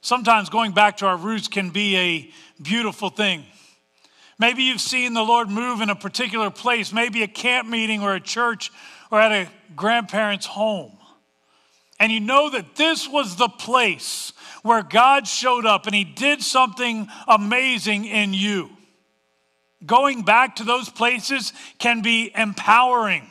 Sometimes 0.00 0.48
going 0.48 0.72
back 0.72 0.98
to 0.98 1.06
our 1.06 1.16
roots 1.16 1.48
can 1.48 1.70
be 1.70 1.96
a 1.96 2.30
beautiful 2.62 3.10
thing. 3.10 3.44
Maybe 4.38 4.62
you've 4.62 4.80
seen 4.80 5.14
the 5.14 5.22
Lord 5.22 5.48
move 5.50 5.80
in 5.80 5.90
a 5.90 5.96
particular 5.96 6.50
place, 6.50 6.92
maybe 6.92 7.22
a 7.22 7.28
camp 7.28 7.68
meeting 7.68 8.02
or 8.02 8.14
a 8.14 8.20
church 8.20 8.70
or 9.10 9.20
at 9.20 9.32
a 9.32 9.50
grandparent's 9.74 10.46
home. 10.46 10.92
And 11.98 12.12
you 12.12 12.20
know 12.20 12.48
that 12.50 12.76
this 12.76 13.08
was 13.08 13.36
the 13.36 13.48
place 13.48 14.32
where 14.62 14.84
God 14.84 15.26
showed 15.26 15.66
up 15.66 15.86
and 15.86 15.94
He 15.94 16.04
did 16.04 16.42
something 16.42 17.08
amazing 17.26 18.04
in 18.04 18.32
you. 18.32 18.70
Going 19.84 20.22
back 20.22 20.56
to 20.56 20.64
those 20.64 20.88
places 20.88 21.52
can 21.78 22.02
be 22.02 22.30
empowering. 22.34 23.28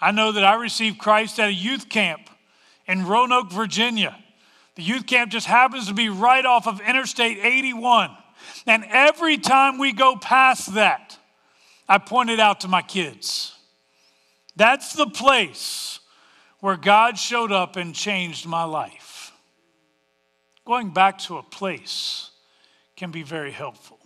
I 0.00 0.10
know 0.10 0.32
that 0.32 0.44
I 0.44 0.54
received 0.54 0.98
Christ 0.98 1.38
at 1.38 1.48
a 1.48 1.52
youth 1.52 1.88
camp 1.88 2.28
in 2.86 3.06
Roanoke, 3.06 3.52
Virginia. 3.52 4.16
The 4.76 4.82
youth 4.82 5.06
camp 5.06 5.32
just 5.32 5.46
happens 5.46 5.88
to 5.88 5.94
be 5.94 6.08
right 6.08 6.44
off 6.44 6.68
of 6.68 6.80
Interstate 6.80 7.38
81. 7.38 8.10
And 8.66 8.84
every 8.88 9.38
time 9.38 9.78
we 9.78 9.92
go 9.92 10.16
past 10.16 10.74
that, 10.74 11.18
I 11.88 11.98
point 11.98 12.30
it 12.30 12.40
out 12.40 12.60
to 12.60 12.68
my 12.68 12.82
kids. 12.82 13.54
That's 14.54 14.92
the 14.92 15.06
place 15.06 16.00
where 16.60 16.76
God 16.76 17.18
showed 17.18 17.52
up 17.52 17.76
and 17.76 17.94
changed 17.94 18.46
my 18.46 18.64
life. 18.64 19.32
Going 20.66 20.90
back 20.90 21.18
to 21.20 21.38
a 21.38 21.42
place 21.42 22.30
can 22.96 23.10
be 23.10 23.22
very 23.22 23.52
helpful. 23.52 23.98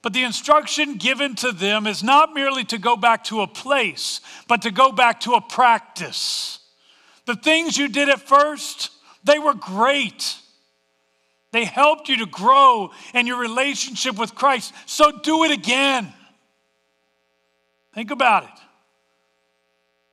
But 0.00 0.12
the 0.12 0.22
instruction 0.22 0.96
given 0.96 1.34
to 1.36 1.52
them 1.52 1.86
is 1.86 2.02
not 2.02 2.32
merely 2.32 2.64
to 2.64 2.78
go 2.78 2.96
back 2.96 3.24
to 3.24 3.40
a 3.40 3.46
place, 3.46 4.20
but 4.46 4.62
to 4.62 4.70
go 4.70 4.92
back 4.92 5.20
to 5.20 5.32
a 5.32 5.40
practice. 5.40 6.60
The 7.26 7.34
things 7.34 7.76
you 7.76 7.88
did 7.88 8.08
at 8.08 8.20
first, 8.20 8.90
they 9.28 9.38
were 9.38 9.54
great. 9.54 10.36
They 11.52 11.64
helped 11.64 12.08
you 12.08 12.18
to 12.18 12.26
grow 12.26 12.90
in 13.14 13.26
your 13.26 13.38
relationship 13.38 14.18
with 14.18 14.34
Christ. 14.34 14.74
So 14.86 15.12
do 15.12 15.44
it 15.44 15.50
again. 15.50 16.12
Think 17.94 18.10
about 18.10 18.44
it. 18.44 18.50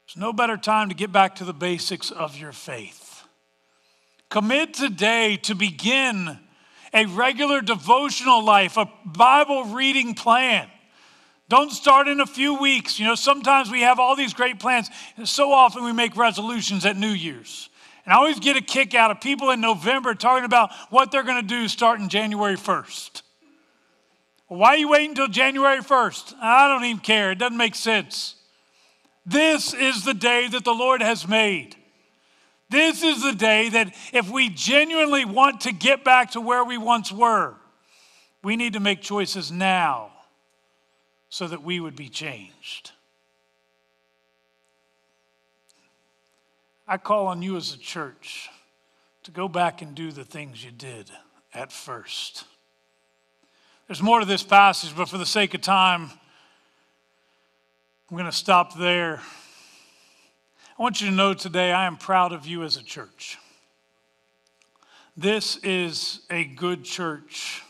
There's 0.07 0.17
no 0.17 0.33
better 0.33 0.57
time 0.57 0.89
to 0.89 0.95
get 0.95 1.11
back 1.11 1.35
to 1.35 1.45
the 1.45 1.53
basics 1.53 2.11
of 2.11 2.37
your 2.37 2.51
faith. 2.51 3.23
Commit 4.29 4.73
today 4.73 5.37
to 5.43 5.55
begin 5.55 6.39
a 6.93 7.05
regular 7.05 7.61
devotional 7.61 8.43
life, 8.43 8.77
a 8.77 8.89
Bible 9.05 9.65
reading 9.65 10.13
plan. 10.13 10.67
Don't 11.47 11.71
start 11.71 12.07
in 12.07 12.21
a 12.21 12.25
few 12.25 12.59
weeks. 12.59 12.99
You 12.99 13.05
know, 13.05 13.15
sometimes 13.15 13.69
we 13.69 13.81
have 13.81 13.99
all 13.99 14.15
these 14.15 14.33
great 14.33 14.59
plans. 14.59 14.89
So 15.25 15.51
often 15.51 15.83
we 15.83 15.93
make 15.93 16.17
resolutions 16.17 16.85
at 16.85 16.97
New 16.97 17.09
Year's. 17.09 17.69
And 18.05 18.13
I 18.13 18.17
always 18.17 18.39
get 18.39 18.55
a 18.55 18.61
kick 18.61 18.93
out 18.93 19.11
of 19.11 19.19
people 19.19 19.49
in 19.49 19.59
November 19.59 20.13
talking 20.13 20.45
about 20.45 20.71
what 20.89 21.11
they're 21.11 21.23
going 21.23 21.41
to 21.41 21.47
do 21.47 21.67
starting 21.67 22.07
January 22.07 22.55
1st. 22.55 23.23
why 24.47 24.69
are 24.69 24.77
you 24.77 24.89
waiting 24.89 25.09
until 25.09 25.27
January 25.27 25.79
1st? 25.79 26.35
I 26.39 26.67
don't 26.67 26.85
even 26.85 26.99
care. 26.99 27.31
It 27.31 27.39
doesn't 27.39 27.57
make 27.57 27.75
sense. 27.75 28.35
This 29.25 29.73
is 29.73 30.05
the 30.05 30.13
day 30.13 30.47
that 30.47 30.63
the 30.63 30.73
Lord 30.73 31.01
has 31.01 31.27
made. 31.27 31.75
This 32.69 33.03
is 33.03 33.23
the 33.23 33.33
day 33.33 33.69
that 33.69 33.95
if 34.13 34.29
we 34.29 34.49
genuinely 34.49 35.25
want 35.25 35.61
to 35.61 35.71
get 35.71 36.03
back 36.03 36.31
to 36.31 36.41
where 36.41 36.63
we 36.63 36.77
once 36.77 37.11
were, 37.11 37.55
we 38.43 38.55
need 38.55 38.73
to 38.73 38.79
make 38.79 39.01
choices 39.01 39.51
now 39.51 40.11
so 41.29 41.47
that 41.47 41.63
we 41.63 41.79
would 41.79 41.95
be 41.95 42.09
changed. 42.09 42.91
I 46.87 46.97
call 46.97 47.27
on 47.27 47.41
you 47.41 47.57
as 47.57 47.73
a 47.73 47.79
church 47.79 48.49
to 49.23 49.31
go 49.31 49.47
back 49.47 49.81
and 49.81 49.95
do 49.95 50.11
the 50.11 50.23
things 50.23 50.63
you 50.63 50.71
did 50.71 51.09
at 51.51 51.71
first. 51.71 52.45
There's 53.87 54.03
more 54.03 54.19
to 54.19 54.25
this 54.25 54.43
passage, 54.43 54.95
but 54.95 55.09
for 55.09 55.17
the 55.17 55.25
sake 55.25 55.55
of 55.55 55.61
time, 55.61 56.11
I'm 58.09 58.17
going 58.17 58.29
to 58.29 58.31
stop 58.31 58.77
there. 58.77 59.19
I 60.77 60.81
want 60.81 61.01
you 61.01 61.09
to 61.09 61.13
know 61.13 61.33
today 61.33 61.71
I 61.71 61.85
am 61.87 61.97
proud 61.97 62.33
of 62.33 62.45
you 62.45 62.63
as 62.63 62.77
a 62.77 62.83
church. 62.83 63.39
This 65.17 65.57
is 65.57 66.21
a 66.29 66.43
good 66.43 66.83
church 66.83 67.63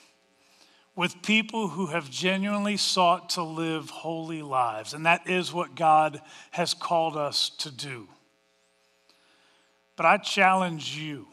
with 0.93 1.21
people 1.21 1.69
who 1.69 1.87
have 1.87 2.09
genuinely 2.09 2.75
sought 2.75 3.29
to 3.31 3.43
live 3.43 3.89
holy 3.89 4.41
lives, 4.41 4.93
and 4.93 5.05
that 5.05 5.29
is 5.29 5.53
what 5.53 5.75
God 5.75 6.21
has 6.51 6.73
called 6.73 7.15
us 7.15 7.49
to 7.59 7.71
do. 7.71 8.09
But 9.95 10.05
I 10.05 10.17
challenge 10.17 10.97
you 10.97 11.27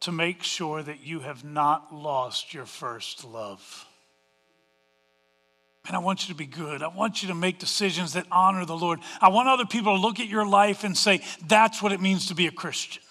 to 0.00 0.12
make 0.12 0.42
sure 0.42 0.82
that 0.82 1.00
you 1.00 1.20
have 1.20 1.44
not 1.44 1.94
lost 1.94 2.52
your 2.52 2.66
first 2.66 3.24
love. 3.24 3.86
And 5.86 5.94
I 5.94 5.98
want 6.00 6.26
you 6.26 6.34
to 6.34 6.38
be 6.38 6.46
good. 6.46 6.82
I 6.82 6.88
want 6.88 7.22
you 7.22 7.28
to 7.28 7.34
make 7.34 7.58
decisions 7.58 8.14
that 8.14 8.26
honor 8.32 8.64
the 8.64 8.76
Lord. 8.76 9.00
I 9.20 9.28
want 9.28 9.48
other 9.48 9.66
people 9.66 9.96
to 9.96 10.00
look 10.00 10.18
at 10.18 10.28
your 10.28 10.46
life 10.46 10.82
and 10.82 10.96
say, 10.96 11.22
that's 11.46 11.82
what 11.82 11.92
it 11.92 12.00
means 12.00 12.28
to 12.28 12.34
be 12.34 12.46
a 12.46 12.50
Christian. 12.52 13.02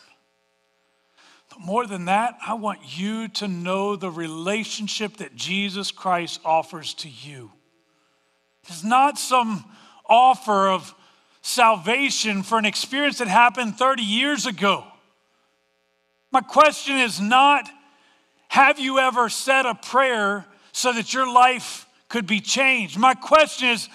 But 1.49 1.60
more 1.60 1.86
than 1.86 2.06
that, 2.06 2.36
I 2.45 2.56
want 2.56 2.79
you 2.97 3.27
to 3.29 3.47
know 3.47 3.95
the 3.95 4.10
relationship 4.10 5.17
that 5.17 5.36
Jesus 5.36 5.91
Christ 5.91 6.41
offers 6.43 6.95
to 6.95 7.10
you. 7.10 7.51
It's 8.67 8.84
not 8.84 9.19
some 9.19 9.65
offer 10.08 10.69
of 10.69 10.95
salvation 11.43 12.41
for 12.41 12.58
an 12.58 12.65
experience 12.65 13.19
that 13.19 13.27
happened 13.27 13.77
30 13.77 14.01
years 14.01 14.47
ago. 14.47 14.84
My 16.32 16.41
question 16.41 16.97
is 16.97 17.21
not, 17.21 17.69
have 18.47 18.79
you 18.79 18.97
ever 18.97 19.29
said 19.29 19.67
a 19.67 19.75
prayer 19.75 20.45
so 20.71 20.91
that 20.91 21.13
your 21.13 21.32
life 21.32 21.86
could 22.13 22.27
be 22.27 22.41
changed. 22.41 22.95
My 22.95 23.15
question 23.15 23.69
is 23.69 23.89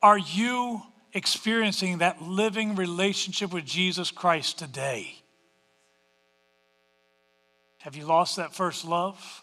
are 0.00 0.16
you 0.16 0.80
experiencing 1.12 1.98
that 1.98 2.22
living 2.22 2.76
relationship 2.76 3.52
with 3.52 3.64
Jesus 3.64 4.12
Christ 4.12 4.60
today? 4.60 5.16
Have 7.78 7.96
you 7.96 8.04
lost 8.04 8.36
that 8.36 8.54
first 8.54 8.84
love? 8.84 9.42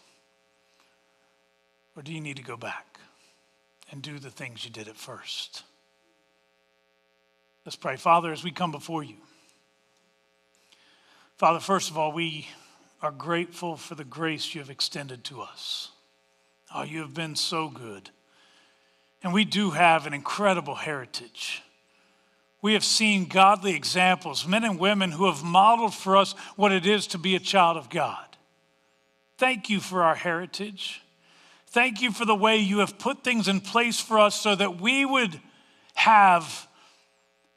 Or 1.94 2.02
do 2.02 2.10
you 2.10 2.22
need 2.22 2.36
to 2.36 2.42
go 2.42 2.56
back 2.56 2.98
and 3.90 4.00
do 4.00 4.18
the 4.18 4.30
things 4.30 4.64
you 4.64 4.70
did 4.70 4.88
at 4.88 4.96
first? 4.96 5.62
Let's 7.64 7.76
pray. 7.76 7.96
Father, 7.96 8.30
as 8.30 8.44
we 8.44 8.50
come 8.50 8.72
before 8.72 9.02
you, 9.02 9.16
Father, 11.36 11.60
first 11.60 11.90
of 11.90 11.96
all, 11.96 12.12
we 12.12 12.46
are 13.00 13.10
grateful 13.10 13.76
for 13.76 13.94
the 13.94 14.04
grace 14.04 14.54
you 14.54 14.60
have 14.60 14.70
extended 14.70 15.24
to 15.24 15.40
us. 15.40 15.90
Oh, 16.74 16.82
you 16.82 17.00
have 17.00 17.14
been 17.14 17.36
so 17.36 17.68
good. 17.68 18.10
And 19.22 19.32
we 19.32 19.44
do 19.44 19.70
have 19.70 20.06
an 20.06 20.12
incredible 20.12 20.74
heritage. 20.74 21.62
We 22.60 22.74
have 22.74 22.84
seen 22.84 23.26
godly 23.26 23.74
examples, 23.74 24.46
men 24.46 24.64
and 24.64 24.78
women 24.78 25.10
who 25.10 25.26
have 25.26 25.42
modeled 25.42 25.94
for 25.94 26.16
us 26.16 26.32
what 26.56 26.72
it 26.72 26.86
is 26.86 27.06
to 27.08 27.18
be 27.18 27.34
a 27.34 27.40
child 27.40 27.76
of 27.76 27.90
God. 27.90 28.24
Thank 29.38 29.68
you 29.70 29.80
for 29.80 30.02
our 30.02 30.14
heritage. 30.14 31.02
Thank 31.66 32.00
you 32.00 32.12
for 32.12 32.24
the 32.24 32.34
way 32.34 32.58
you 32.58 32.78
have 32.78 32.98
put 32.98 33.24
things 33.24 33.48
in 33.48 33.60
place 33.60 34.00
for 34.00 34.18
us 34.18 34.38
so 34.38 34.54
that 34.54 34.80
we 34.80 35.04
would 35.04 35.40
have 35.94 36.68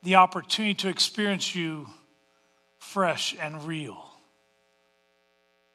the 0.08 0.16
opportunity 0.16 0.74
to 0.74 0.88
experience 0.88 1.54
you 1.54 1.86
fresh 2.78 3.36
and 3.42 3.62
real. 3.66 4.02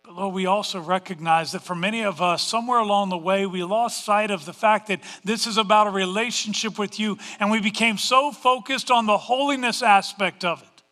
But 0.03 0.15
Lord, 0.15 0.35
we 0.35 0.47
also 0.47 0.81
recognize 0.81 1.53
that 1.53 1.61
for 1.61 1.75
many 1.75 2.03
of 2.03 2.23
us, 2.23 2.43
somewhere 2.43 2.79
along 2.79 3.11
the 3.11 3.19
way, 3.19 3.45
we 3.45 3.63
lost 3.63 4.07
sight 4.07 4.31
of 4.31 4.47
the 4.47 4.55
fact 4.55 4.87
that 4.87 5.03
this 5.23 5.47
is 5.47 5.59
about 5.59 5.87
a 5.87 5.91
relationship 5.91 6.79
with 6.79 6.99
you, 6.99 7.19
and 7.41 7.51
we 7.51 7.61
became 7.61 7.99
so 7.99 8.33
focused 8.33 8.91
on 8.91 9.05
the 9.05 9.19
holiness 9.19 9.83
aspect 9.83 10.47
of 10.47 10.63
it. 10.63 10.83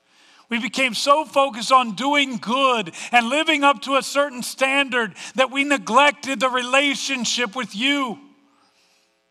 We 0.50 0.58
became 0.58 0.92
so 0.92 1.24
focused 1.24 1.72
on 1.72 1.94
doing 1.94 2.36
good 2.36 2.92
and 3.10 3.30
living 3.30 3.64
up 3.64 3.80
to 3.82 3.96
a 3.96 4.02
certain 4.02 4.42
standard 4.42 5.14
that 5.36 5.50
we 5.50 5.64
neglected 5.64 6.40
the 6.40 6.50
relationship 6.50 7.56
with 7.56 7.74
you. 7.74 8.18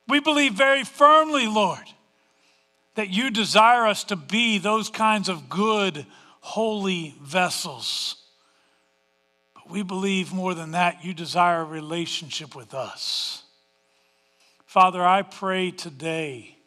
We 0.08 0.20
believe 0.20 0.56
very 0.56 0.84
firmly, 0.84 1.46
Lord, 1.46 1.86
that 3.00 3.12
you 3.12 3.32
desire 3.32 3.88
us 3.88 4.04
to 4.04 4.18
be 4.18 4.58
those 4.58 4.90
kinds 4.90 5.30
of 5.30 5.48
good, 5.48 6.06
holy 6.42 7.16
vessels 7.22 8.18
But 9.54 9.70
we 9.70 9.84
believe 9.84 10.34
more 10.34 10.54
than 10.54 10.72
that, 10.72 11.06
you 11.06 11.14
desire 11.14 11.62
a 11.62 11.64
relationship 11.64 12.58
with 12.58 12.74
us. 12.74 13.44
Father, 14.66 15.02
I 15.02 15.22
pray 15.22 15.72
today 15.72 16.58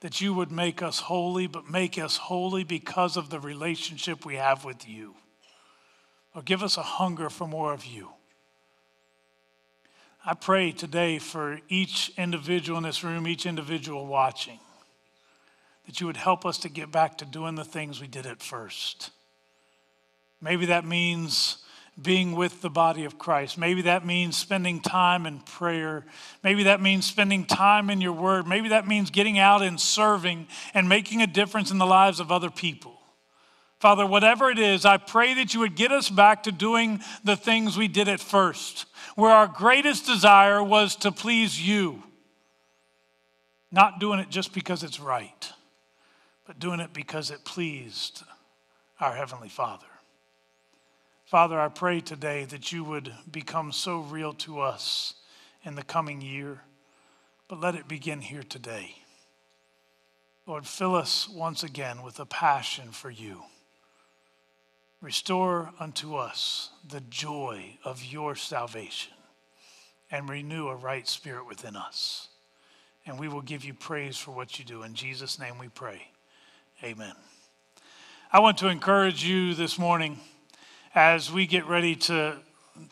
that 0.00 0.20
you 0.20 0.34
would 0.34 0.52
make 0.52 0.82
us 0.82 0.98
holy, 0.98 1.46
but 1.46 1.70
make 1.70 1.96
us 1.98 2.18
holy 2.18 2.62
because 2.62 3.16
of 3.16 3.30
the 3.30 3.40
relationship 3.40 4.26
we 4.26 4.36
have 4.36 4.66
with 4.66 4.86
you. 4.86 5.14
Or 6.34 6.42
give 6.42 6.62
us 6.62 6.76
a 6.76 6.82
hunger 6.82 7.30
for 7.30 7.46
more 7.46 7.72
of 7.72 7.86
you. 7.86 8.10
I 10.26 10.34
pray 10.34 10.72
today 10.72 11.18
for 11.18 11.58
each 11.70 12.12
individual 12.18 12.76
in 12.76 12.84
this 12.84 13.02
room, 13.02 13.26
each 13.26 13.46
individual 13.46 14.06
watching, 14.06 14.58
that 15.90 16.00
you 16.00 16.06
would 16.06 16.16
help 16.16 16.46
us 16.46 16.56
to 16.56 16.68
get 16.68 16.92
back 16.92 17.18
to 17.18 17.24
doing 17.24 17.56
the 17.56 17.64
things 17.64 18.00
we 18.00 18.06
did 18.06 18.24
at 18.24 18.40
first. 18.40 19.10
Maybe 20.40 20.66
that 20.66 20.84
means 20.84 21.56
being 22.00 22.36
with 22.36 22.62
the 22.62 22.70
body 22.70 23.06
of 23.06 23.18
Christ. 23.18 23.58
Maybe 23.58 23.82
that 23.82 24.06
means 24.06 24.36
spending 24.36 24.78
time 24.78 25.26
in 25.26 25.40
prayer. 25.40 26.06
Maybe 26.44 26.62
that 26.62 26.80
means 26.80 27.06
spending 27.06 27.44
time 27.44 27.90
in 27.90 28.00
your 28.00 28.12
word. 28.12 28.46
Maybe 28.46 28.68
that 28.68 28.86
means 28.86 29.10
getting 29.10 29.40
out 29.40 29.62
and 29.62 29.80
serving 29.80 30.46
and 30.74 30.88
making 30.88 31.22
a 31.22 31.26
difference 31.26 31.72
in 31.72 31.78
the 31.78 31.86
lives 31.86 32.20
of 32.20 32.30
other 32.30 32.50
people. 32.50 32.96
Father, 33.80 34.06
whatever 34.06 34.48
it 34.48 34.60
is, 34.60 34.84
I 34.84 34.96
pray 34.96 35.34
that 35.34 35.54
you 35.54 35.58
would 35.58 35.74
get 35.74 35.90
us 35.90 36.08
back 36.08 36.44
to 36.44 36.52
doing 36.52 37.00
the 37.24 37.34
things 37.34 37.76
we 37.76 37.88
did 37.88 38.06
at 38.06 38.20
first, 38.20 38.86
where 39.16 39.32
our 39.32 39.48
greatest 39.48 40.06
desire 40.06 40.62
was 40.62 40.94
to 40.98 41.10
please 41.10 41.60
you. 41.60 42.04
Not 43.72 43.98
doing 43.98 44.20
it 44.20 44.30
just 44.30 44.54
because 44.54 44.84
it's 44.84 45.00
right, 45.00 45.52
but 46.50 46.58
doing 46.58 46.80
it 46.80 46.92
because 46.92 47.30
it 47.30 47.44
pleased 47.44 48.24
our 48.98 49.14
Heavenly 49.14 49.48
Father. 49.48 49.86
Father, 51.24 51.60
I 51.60 51.68
pray 51.68 52.00
today 52.00 52.44
that 52.46 52.72
you 52.72 52.82
would 52.82 53.14
become 53.30 53.70
so 53.70 54.00
real 54.00 54.32
to 54.32 54.58
us 54.58 55.14
in 55.62 55.76
the 55.76 55.84
coming 55.84 56.20
year. 56.20 56.62
but 57.46 57.60
let 57.60 57.76
it 57.76 57.86
begin 57.86 58.20
here 58.20 58.42
today. 58.42 58.96
Lord, 60.44 60.66
fill 60.66 60.96
us 60.96 61.28
once 61.28 61.62
again 61.62 62.02
with 62.02 62.18
a 62.18 62.26
passion 62.26 62.90
for 62.90 63.10
you. 63.10 63.42
Restore 65.00 65.70
unto 65.78 66.16
us 66.16 66.70
the 66.84 67.00
joy 67.00 67.78
of 67.84 68.04
your 68.04 68.34
salvation 68.34 69.12
and 70.10 70.28
renew 70.28 70.66
a 70.66 70.74
right 70.74 71.06
spirit 71.06 71.46
within 71.46 71.76
us. 71.76 72.26
And 73.06 73.20
we 73.20 73.28
will 73.28 73.40
give 73.40 73.64
you 73.64 73.72
praise 73.72 74.16
for 74.16 74.32
what 74.32 74.58
you 74.58 74.64
do. 74.64 74.82
In 74.82 74.94
Jesus' 74.94 75.38
name 75.38 75.56
we 75.56 75.68
pray. 75.68 76.08
Amen. 76.82 77.12
I 78.32 78.40
want 78.40 78.56
to 78.58 78.68
encourage 78.68 79.22
you 79.22 79.52
this 79.52 79.78
morning 79.78 80.18
as 80.94 81.30
we 81.30 81.46
get 81.46 81.66
ready 81.66 81.94
to, 81.94 82.38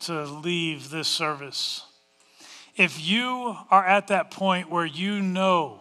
to 0.01 0.24
leave 0.24 0.91
this 0.91 1.09
service. 1.09 1.86
If 2.76 3.03
you 3.03 3.57
are 3.70 3.86
at 3.86 4.09
that 4.09 4.30
point 4.30 4.68
where 4.68 4.84
you 4.84 5.22
know 5.22 5.80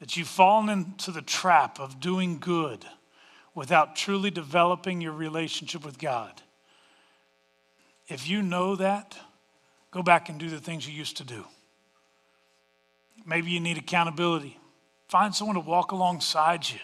that 0.00 0.16
you've 0.16 0.26
fallen 0.26 0.68
into 0.68 1.12
the 1.12 1.22
trap 1.22 1.78
of 1.78 2.00
doing 2.00 2.40
good 2.40 2.84
without 3.54 3.94
truly 3.94 4.32
developing 4.32 5.00
your 5.00 5.12
relationship 5.12 5.84
with 5.84 6.00
God, 6.00 6.42
if 8.08 8.28
you 8.28 8.42
know 8.42 8.74
that, 8.74 9.16
go 9.92 10.02
back 10.02 10.28
and 10.30 10.40
do 10.40 10.50
the 10.50 10.58
things 10.58 10.84
you 10.84 10.92
used 10.92 11.18
to 11.18 11.24
do. 11.24 11.44
Maybe 13.24 13.52
you 13.52 13.60
need 13.60 13.78
accountability. 13.78 14.58
Find 15.06 15.32
someone 15.32 15.54
to 15.54 15.60
walk 15.60 15.92
alongside 15.92 16.68
you, 16.68 16.80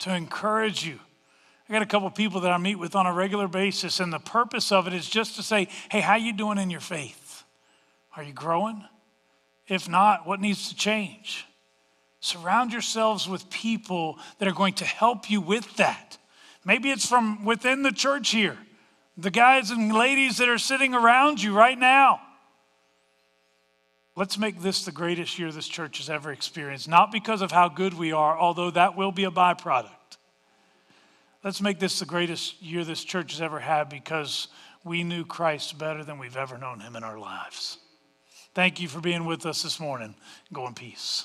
to 0.00 0.14
encourage 0.14 0.84
you. 0.84 0.98
I 1.68 1.72
got 1.72 1.82
a 1.82 1.86
couple 1.86 2.10
people 2.10 2.40
that 2.40 2.50
I 2.50 2.58
meet 2.58 2.76
with 2.76 2.96
on 2.96 3.06
a 3.06 3.12
regular 3.12 3.46
basis, 3.46 4.00
and 4.00 4.12
the 4.12 4.18
purpose 4.18 4.72
of 4.72 4.86
it 4.86 4.92
is 4.92 5.08
just 5.08 5.36
to 5.36 5.42
say, 5.42 5.68
hey, 5.90 6.00
how 6.00 6.16
you 6.16 6.32
doing 6.32 6.58
in 6.58 6.68
your 6.68 6.80
faith? 6.80 7.44
Are 8.16 8.24
you 8.24 8.32
growing? 8.32 8.84
If 9.68 9.88
not, 9.88 10.26
what 10.26 10.40
needs 10.40 10.68
to 10.70 10.74
change? 10.74 11.46
Surround 12.18 12.72
yourselves 12.72 13.28
with 13.28 13.48
people 13.50 14.18
that 14.38 14.48
are 14.48 14.52
going 14.52 14.74
to 14.74 14.84
help 14.84 15.30
you 15.30 15.40
with 15.40 15.76
that. 15.76 16.18
Maybe 16.64 16.90
it's 16.90 17.06
from 17.06 17.44
within 17.44 17.82
the 17.82 17.92
church 17.92 18.30
here, 18.30 18.58
the 19.16 19.30
guys 19.30 19.70
and 19.70 19.92
ladies 19.92 20.38
that 20.38 20.48
are 20.48 20.58
sitting 20.58 20.92
around 20.92 21.40
you 21.40 21.56
right 21.56 21.78
now. 21.78 22.20
Let's 24.20 24.36
make 24.36 24.60
this 24.60 24.84
the 24.84 24.92
greatest 24.92 25.38
year 25.38 25.50
this 25.50 25.66
church 25.66 25.96
has 25.96 26.10
ever 26.10 26.30
experienced, 26.30 26.86
not 26.86 27.10
because 27.10 27.40
of 27.40 27.50
how 27.50 27.70
good 27.70 27.94
we 27.94 28.12
are, 28.12 28.38
although 28.38 28.70
that 28.70 28.94
will 28.94 29.12
be 29.12 29.24
a 29.24 29.30
byproduct. 29.30 29.88
Let's 31.42 31.62
make 31.62 31.78
this 31.78 32.00
the 32.00 32.04
greatest 32.04 32.60
year 32.60 32.84
this 32.84 33.02
church 33.02 33.32
has 33.32 33.40
ever 33.40 33.58
had 33.58 33.88
because 33.88 34.48
we 34.84 35.04
knew 35.04 35.24
Christ 35.24 35.78
better 35.78 36.04
than 36.04 36.18
we've 36.18 36.36
ever 36.36 36.58
known 36.58 36.80
him 36.80 36.96
in 36.96 37.02
our 37.02 37.18
lives. 37.18 37.78
Thank 38.54 38.78
you 38.78 38.88
for 38.88 39.00
being 39.00 39.24
with 39.24 39.46
us 39.46 39.62
this 39.62 39.80
morning. 39.80 40.14
Go 40.52 40.66
in 40.66 40.74
peace. 40.74 41.24